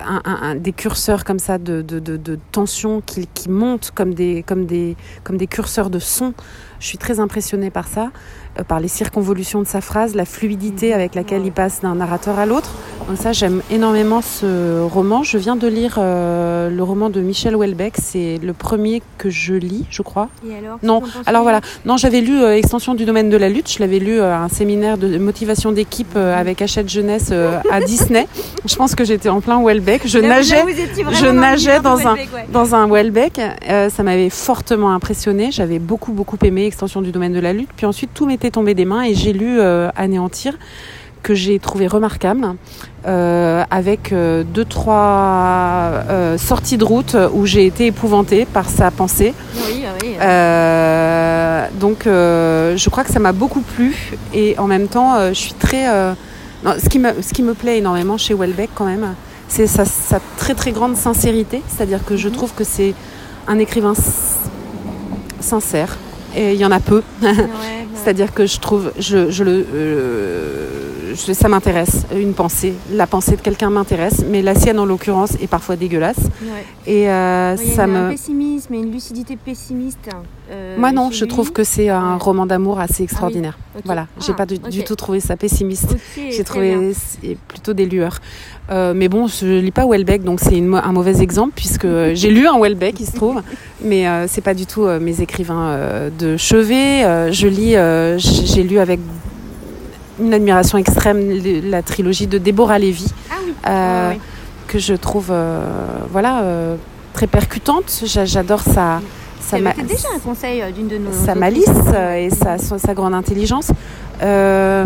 un, 0.10 0.22
un, 0.26 0.56
des 0.56 0.74
curseurs 0.74 1.24
comme 1.24 1.40
ça 1.40 1.58
de, 1.58 1.82
de, 1.82 2.00
de, 2.00 2.18
de 2.18 2.40
tension 2.52 3.02
qui, 3.06 3.28
qui 3.28 3.50
montent 3.50 3.92
comme 3.94 4.14
des 4.14 4.44
comme 4.44 4.66
des 4.66 4.96
comme 5.24 5.38
des 5.38 5.48
curseurs 5.48 5.90
de 5.90 6.00
son. 6.00 6.34
Je 6.80 6.88
suis 6.88 6.98
très 6.98 7.20
impressionnée 7.20 7.70
par 7.70 7.88
ça. 7.88 8.12
Euh, 8.58 8.64
par 8.64 8.80
les 8.80 8.88
circonvolutions 8.88 9.62
de 9.62 9.68
sa 9.68 9.82
phrase, 9.82 10.16
la 10.16 10.26
fluidité 10.26 10.94
avec 10.94 11.16
laquelle 11.16 11.46
il 11.46 11.52
passe 11.52 11.82
d'un 11.82 11.96
narrateur 11.96 12.40
à 12.40 12.46
l'autre. 12.46 12.72
Donc 13.08 13.18
ça, 13.18 13.32
j'aime 13.32 13.62
énormément 13.72 14.22
ce 14.22 14.82
roman. 14.82 15.24
Je 15.24 15.38
viens 15.38 15.56
de 15.56 15.68
lire 15.68 15.96
euh, 15.98 16.70
le 16.70 16.84
roman 16.84 17.10
de 17.10 17.22
Michel 17.22 17.56
Houellebecq. 17.56 17.96
C'est 18.02 18.40
le 18.42 18.54
premier 18.54 19.02
que 19.18 19.30
je 19.30 19.54
lis, 19.54 19.86
je 19.90 20.02
crois. 20.02 20.30
Et 20.48 20.56
alors 20.56 20.80
Non, 20.84 21.02
alors 21.26 21.44
voilà. 21.44 21.62
Non, 21.86 21.98
j'avais 21.98 22.22
lu 22.22 22.42
euh, 22.42 22.56
Extension 22.56 22.94
du 22.94 23.06
domaine 23.06 23.30
de 23.30 23.38
la 23.38 23.50
lutte. 23.50 23.72
Je 23.72 23.80
l'avais 23.80 24.00
lu 24.00 24.20
à 24.20 24.42
un 24.42 24.50
séminaire 24.50 24.98
de 24.98 25.18
motivation 25.18 25.72
d'équipe 25.72 26.16
avec 26.16 26.62
Hachette 26.62 26.90
Jeunesse 26.90 27.32
à 27.72 27.82
Disney. 27.82 28.28
Je 28.66 28.76
pense 28.76 28.96
que 28.96 29.04
j'étais 29.04 29.30
en 29.30 29.42
plein 29.42 29.58
Houellebecq. 29.58 30.08
Je 30.08 30.20
nageais, 30.20 30.64
je 31.12 31.28
nageais 31.28 31.80
dans, 31.80 32.08
un, 32.08 32.16
dans 32.52 32.76
un 32.76 32.88
Houellebecq. 32.90 33.40
ça 33.90 34.04
m'avait 34.04 34.30
fortement 34.30 34.92
impressionné. 34.94 35.52
J'avais 35.52 35.80
beaucoup, 35.80 36.12
beaucoup 36.12 36.38
aimé 36.44 36.66
Extension 36.66 37.02
du 37.02 37.12
domaine 37.12 37.34
de 37.34 37.40
la 37.40 37.54
lutte. 37.54 37.70
Puis 37.76 37.86
ensuite, 37.86 38.12
tout 38.14 38.26
tombé 38.50 38.74
des 38.74 38.86
mains 38.86 39.04
et 39.04 39.14
j'ai 39.14 39.34
lu 39.34 39.60
euh, 39.60 39.90
Anéantir 39.96 40.54
que 41.22 41.34
j'ai 41.36 41.60
trouvé 41.60 41.86
remarquable, 41.88 42.56
euh, 43.06 43.64
avec 43.70 44.14
euh, 44.14 44.44
deux, 44.46 44.64
trois 44.64 45.92
euh, 46.10 46.38
sorties 46.38 46.78
de 46.78 46.86
route 46.86 47.14
où 47.34 47.46
j'ai 47.46 47.66
été 47.66 47.88
épouvantée 47.88 48.46
par 48.46 48.70
sa 48.70 48.90
pensée. 48.90 49.34
Oui, 49.68 49.84
oui. 50.02 50.16
Euh, 50.22 51.68
donc 51.78 52.04
je 52.06 52.90
crois 52.90 53.04
que 53.04 53.12
ça 53.12 53.20
m'a 53.20 53.34
beaucoup 53.34 53.60
plu 53.62 54.14
et 54.34 54.58
en 54.58 54.68
même 54.68 54.88
temps 54.88 55.16
je 55.30 55.34
suis 55.34 55.54
très... 55.54 55.88
non, 56.64 56.74
ce, 56.82 56.88
qui 56.88 57.00
me, 57.00 57.10
ce 57.22 57.34
qui 57.34 57.44
me 57.44 57.54
plaît 57.54 57.80
énormément 57.80 58.18
chez 58.18 58.34
Welbeck 58.34 58.70
quand 58.74 58.86
même, 58.86 59.14
c'est 59.50 59.68
sa, 59.68 59.84
sa 59.84 60.22
très 60.38 60.54
très 60.56 60.72
grande 60.72 60.96
sincérité, 60.96 61.62
c'est-à-dire 61.68 62.06
que 62.06 62.16
je 62.16 62.30
Mhm. 62.30 62.34
trouve 62.36 62.54
que 62.54 62.64
c'est 62.64 62.94
un 63.48 63.60
écrivain 63.60 63.94
sincère 65.42 65.98
et 66.36 66.54
il 66.54 66.60
y 66.60 66.66
en 66.66 66.72
a 66.72 66.80
peu. 66.80 67.02
C'est-à-dire 68.02 68.34
que 68.34 68.46
je 68.46 68.60
trouve, 68.60 68.92
je, 68.98 69.44
le, 69.44 69.66
euh, 69.74 70.68
je- 71.14 71.34
ça 71.34 71.48
m'intéresse, 71.50 72.06
une 72.16 72.34
pensée. 72.34 72.74
La 72.92 73.08
pensée 73.08 73.36
de 73.36 73.42
quelqu'un 73.42 73.70
m'intéresse, 73.70 74.24
mais 74.30 74.42
la 74.42 74.56
sienne 74.56 74.80
en 74.80 74.86
l'occurrence 74.86 75.34
est 75.42 75.48
parfois 75.48 75.76
dégueulasse. 75.76 76.20
Et 76.88 77.10
euh, 77.10 77.56
Il 77.62 77.68
y 77.68 77.72
a 77.72 77.76
ça 77.76 77.86
une- 77.86 77.96
un 77.96 78.04
me. 78.06 78.12
pessimisme 78.12 78.74
et 78.74 78.78
une 78.78 78.92
lucidité 78.92 79.36
pessimiste. 79.38 80.10
euh, 80.52 80.78
Moi 80.80 80.92
non, 80.92 81.12
je 81.12 81.26
lui. 81.26 81.30
trouve 81.30 81.52
que 81.52 81.64
c'est 81.64 81.90
un 81.90 82.14
Ouais. 82.16 82.20
roman 82.22 82.46
d'amour 82.48 82.80
assez 82.80 83.04
extraordinaire. 83.04 83.58
Ok. 83.76 83.84
Voilà, 83.86 84.08
j'ai 84.20 84.32
Ah, 84.32 84.36
pas 84.36 84.46
du, 84.48 84.84
tout 84.84 84.96
trouvé 84.96 85.20
ça 85.20 85.36
pessimiste. 85.38 85.96
J'ai 86.16 86.44
trouvé 86.44 86.76
plutôt 87.48 87.74
des 87.74 87.86
lueurs. 87.86 88.20
Euh, 88.72 88.94
mais 88.96 89.10
bon, 89.10 89.28
je 89.28 89.60
lis 89.60 89.72
pas 89.72 89.86
Welbeck, 89.88 90.24
donc 90.24 90.40
c'est 90.40 90.58
un 90.58 90.92
mauvais 90.92 91.22
exemple 91.22 91.54
puisque 91.56 91.88
j'ai 92.14 92.30
lu 92.32 92.48
un 92.48 92.60
Welbeck, 92.60 93.00
il 93.00 93.06
se 93.06 93.14
trouve, 93.14 93.42
mais 93.84 94.08
euh, 94.08 94.26
c'est 94.28 94.42
pas 94.42 94.54
du 94.54 94.66
tout 94.66 94.86
mes 95.00 95.22
écrivains 95.22 96.10
de 96.18 96.38
chevet. 96.38 97.32
Je 97.32 97.48
lis, 97.48 97.76
j'ai 98.48 98.64
lu 98.64 98.80
avec 98.80 99.00
une 100.22 100.34
admiration 100.34 100.78
extrême 100.78 101.20
la 101.64 101.82
trilogie 101.82 102.28
de 102.28 102.38
Déborah 102.38 102.80
Lévy 102.80 103.06
Ah 103.32 103.34
oui. 103.46 103.54
euh, 103.68 104.10
ouais. 104.12 104.20
que 104.68 104.80
je 104.80 104.94
trouve, 104.94 105.28
euh, 105.32 105.62
voilà, 106.12 106.42
euh, 106.42 106.76
très 107.14 107.28
percutante. 107.28 108.04
J'a- 108.06 108.26
J'adore 108.26 108.62
sa, 108.62 109.02
C'était 109.42 109.62
ma- 109.62 109.74
déjà 109.74 110.10
un 110.16 110.20
conseil 110.20 110.62
euh, 110.62 110.72
d'une 110.72 110.88
de 110.88 110.98
nos. 110.98 111.12
sa 111.12 111.36
malice 111.36 111.68
et 112.18 112.30
sa, 112.30 112.58
sa, 112.58 112.78
grande 112.94 113.14
intelligence. 113.14 113.72
Euh, 114.22 114.86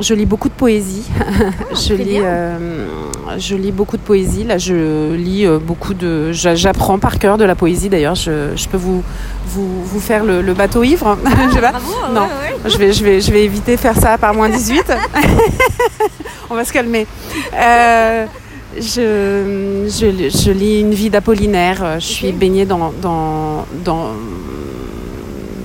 je 0.00 0.12
lis 0.12 0.26
beaucoup 0.26 0.48
de 0.48 0.54
poésie. 0.54 1.06
je, 1.72 1.94
très 1.94 1.96
lis, 2.04 2.18
euh, 2.20 2.86
je 3.38 3.54
lis 3.54 3.72
beaucoup 3.72 3.96
de 3.96 4.02
poésie. 4.02 4.44
Là, 4.44 4.58
je 4.58 5.14
lis 5.14 5.46
beaucoup 5.64 5.94
de. 5.94 6.32
j'a- 6.32 6.54
J'apprends 6.56 6.98
par 6.98 7.18
cœur 7.18 7.38
de 7.38 7.44
la 7.44 7.54
poésie. 7.54 7.88
D'ailleurs, 7.88 8.16
je, 8.16 8.50
je 8.56 8.68
peux 8.68 8.76
vous, 8.76 9.02
vous, 9.46 9.84
vous 9.84 10.00
faire 10.00 10.24
le, 10.24 10.42
le 10.42 10.52
bateau 10.52 10.82
ivre. 10.82 11.16
je 11.48 11.54
sais 11.54 11.60
pas. 11.62 11.70
Bravo, 11.70 11.92
Non. 12.12 12.20
ouais, 12.22 12.26
ouais. 12.26 12.45
Je 12.68 12.76
vais, 12.78 12.92
je, 12.92 13.04
vais, 13.04 13.20
je 13.20 13.30
vais 13.32 13.44
éviter 13.44 13.76
de 13.76 13.80
faire 13.80 13.96
ça 13.96 14.18
par 14.18 14.34
moins 14.34 14.48
18. 14.48 14.84
On 16.50 16.54
va 16.54 16.64
se 16.64 16.72
calmer. 16.72 17.06
Euh, 17.54 18.26
je, 18.76 19.86
je, 19.88 20.28
je 20.30 20.50
lis 20.50 20.80
une 20.80 20.92
vie 20.94 21.10
d'Apollinaire. 21.10 21.96
Je 22.00 22.04
suis 22.06 22.32
baignée 22.32 22.64
dans, 22.66 22.92
dans, 23.00 23.66
dans 23.84 24.10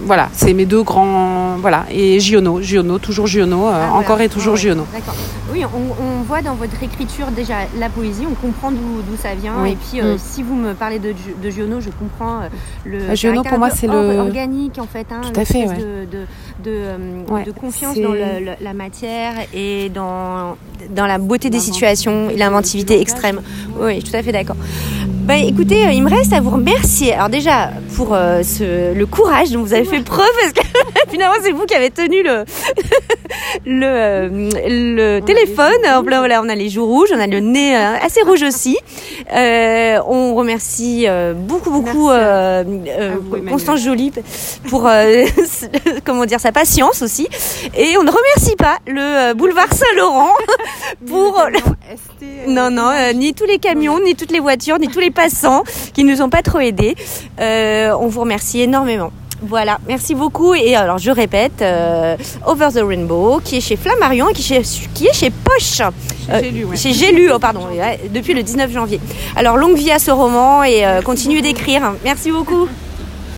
voilà, 0.05 0.29
c'est 0.34 0.53
mes 0.53 0.65
deux 0.65 0.84
grands. 0.84 1.58
Voilà, 1.60 1.86
et 1.91 2.20
Giono, 2.20 2.62
Giono, 2.62 2.98
toujours 3.00 3.27
Giono, 3.27 3.67
euh, 3.67 3.72
Ah, 3.74 3.93
encore 3.93 4.20
et 4.22 4.29
toujours 4.29 4.53
Ah, 4.53 4.58
ouais. 4.58 4.62
Giono. 4.62 4.86
D'accord. 4.93 5.15
Oui, 5.51 5.63
on, 5.65 6.03
on 6.03 6.22
voit 6.24 6.41
dans 6.41 6.55
votre 6.55 6.81
écriture 6.81 7.27
déjà 7.31 7.55
la 7.77 7.89
poésie, 7.89 8.24
on 8.29 8.34
comprend 8.36 8.72
d'où 8.72 9.01
ça 9.17 9.36
vient. 9.36 9.55
Oui. 9.63 9.72
Et 9.72 9.75
puis, 9.75 10.00
euh, 10.01 10.15
Mm. 10.15 10.17
si 10.17 10.43
vous 10.43 10.55
me 10.55 10.74
parlez 10.74 11.00
de, 11.00 11.13
de 11.43 11.50
Giono, 11.50 11.81
je 11.81 11.89
comprends 11.89 12.41
euh, 12.41 12.48
le. 12.86 13.00
Ah, 13.10 13.15
Giono, 13.15 13.43
pour 13.43 13.58
moi, 13.60 13.70
c'est 13.70 13.88
le- 13.88 14.20
organique 14.20 14.77
en 14.79 14.88
fait. 14.88 15.08
Hein, 15.12 15.22
Tout 15.34 15.39
à 15.39 15.46
fait, 15.46 15.60
l'espèce 15.60 15.77
ouais. 15.77 15.84
De, 15.84 16.05
de, 16.05 16.17
de, 16.63 16.72
euh, 16.72 16.98
Ouais, 17.29 17.43
de 17.43 17.51
confiance 17.51 17.98
dans 18.00 18.12
le- 18.13 18.46
le- 18.46 18.51
la 18.62 18.74
matière 18.74 19.34
et 19.53 19.89
dans, 19.89 20.55
dans 20.89 21.05
la 21.05 21.17
beauté 21.17 21.50
des 21.50 21.60
situations 21.60 22.29
et 22.29 22.38
l'inventivité 22.38 23.00
extrême. 23.01 23.41
Oui, 23.79 24.01
tout 24.03 24.15
à 24.15 24.24
fait 24.24 24.31
d'accord. 24.31 24.55
Bah, 25.23 25.37
écoutez, 25.37 25.85
euh, 25.85 25.91
il 25.91 26.03
me 26.03 26.09
reste 26.09 26.33
à 26.33 26.41
vous 26.41 26.49
remercier. 26.49 27.13
Alors 27.13 27.29
déjà 27.29 27.69
pour 27.95 28.13
euh, 28.13 28.41
ce, 28.41 28.93
le 28.93 29.05
courage 29.05 29.51
dont 29.51 29.61
vous 29.61 29.73
avez 29.73 29.85
fait 29.85 30.01
preuve, 30.01 30.25
parce 30.41 30.53
que 30.53 30.61
finalement 31.11 31.35
c'est 31.43 31.51
vous 31.51 31.65
qui 31.65 31.75
avez 31.75 31.91
tenu 31.91 32.23
le 32.23 32.45
le, 33.65 33.85
euh, 33.85 34.49
le 34.65 35.19
téléphone. 35.19 36.03
plein, 36.03 36.19
voilà, 36.19 36.41
on 36.41 36.50
a 36.50 36.55
les 36.55 36.69
joues 36.69 36.85
rouges, 36.85 37.09
on 37.13 37.19
a 37.19 37.27
le 37.27 37.39
nez 37.39 37.75
euh, 37.75 37.98
assez 38.01 38.22
rouge 38.24 38.41
aussi. 38.41 38.77
On 39.33 40.33
remercie 40.33 41.05
beaucoup 41.35 41.69
beaucoup 41.69 42.09
vous. 42.09 43.48
Constance 43.48 43.81
Joly 43.81 44.11
pour 44.67 44.89
comment 46.05 46.25
dire 46.25 46.39
sa 46.39 46.51
patience 46.51 47.01
aussi. 47.01 47.27
Et 47.77 47.98
on 47.98 48.03
ne 48.03 48.11
remercie 48.11 48.55
pas 48.55 48.77
le 48.87 49.33
boulevard 49.33 49.72
Saint-Laurent 49.72 50.33
pour 51.07 51.39
non, 52.48 52.72
non, 52.72 52.91
ni 53.13 53.33
tous 53.33 53.46
les 53.46 53.59
camions, 53.59 54.00
ni 54.03 54.15
toutes 54.15 54.31
les 54.31 54.39
voitures, 54.39 54.79
ni 54.79 54.87
tous 54.87 55.00
les 55.00 55.10
passants 55.11 55.63
qui 55.93 56.03
nous 56.03 56.21
ont 56.21 56.29
pas 56.29 56.41
trop 56.41 56.59
aidés. 56.59 56.95
Euh, 57.39 57.93
on 58.00 58.07
vous 58.07 58.21
remercie 58.21 58.61
énormément. 58.61 59.11
Voilà, 59.43 59.79
merci 59.87 60.13
beaucoup. 60.13 60.53
Et 60.53 60.75
alors, 60.75 61.00
je 61.00 61.09
répète, 61.09 61.63
euh, 61.63 62.15
Over 62.45 62.67
the 62.75 62.83
Rainbow, 62.87 63.41
qui 63.43 63.57
est 63.57 63.61
chez 63.61 63.75
Flammarion 63.75 64.29
et 64.29 64.33
qui, 64.33 64.53
est 64.53 64.63
chez- 64.63 64.87
qui 64.93 65.07
est 65.07 65.13
chez 65.13 65.31
Poche. 65.31 65.81
Euh, 66.29 66.39
ouais. 66.65 66.77
Chez 66.77 66.93
J'ai 66.93 67.11
lu, 67.11 67.31
oh, 67.33 67.39
pardon, 67.39 67.61
depuis 68.13 68.35
le 68.35 68.43
19 68.43 68.71
janvier. 68.71 69.00
Alors, 69.35 69.57
longue 69.57 69.75
vie 69.75 69.89
à 69.91 69.97
ce 69.97 70.11
roman 70.11 70.63
et 70.63 70.85
euh, 70.85 71.01
continuez 71.01 71.41
d'écrire. 71.41 71.93
Merci 72.03 72.29
beaucoup. 72.31 72.67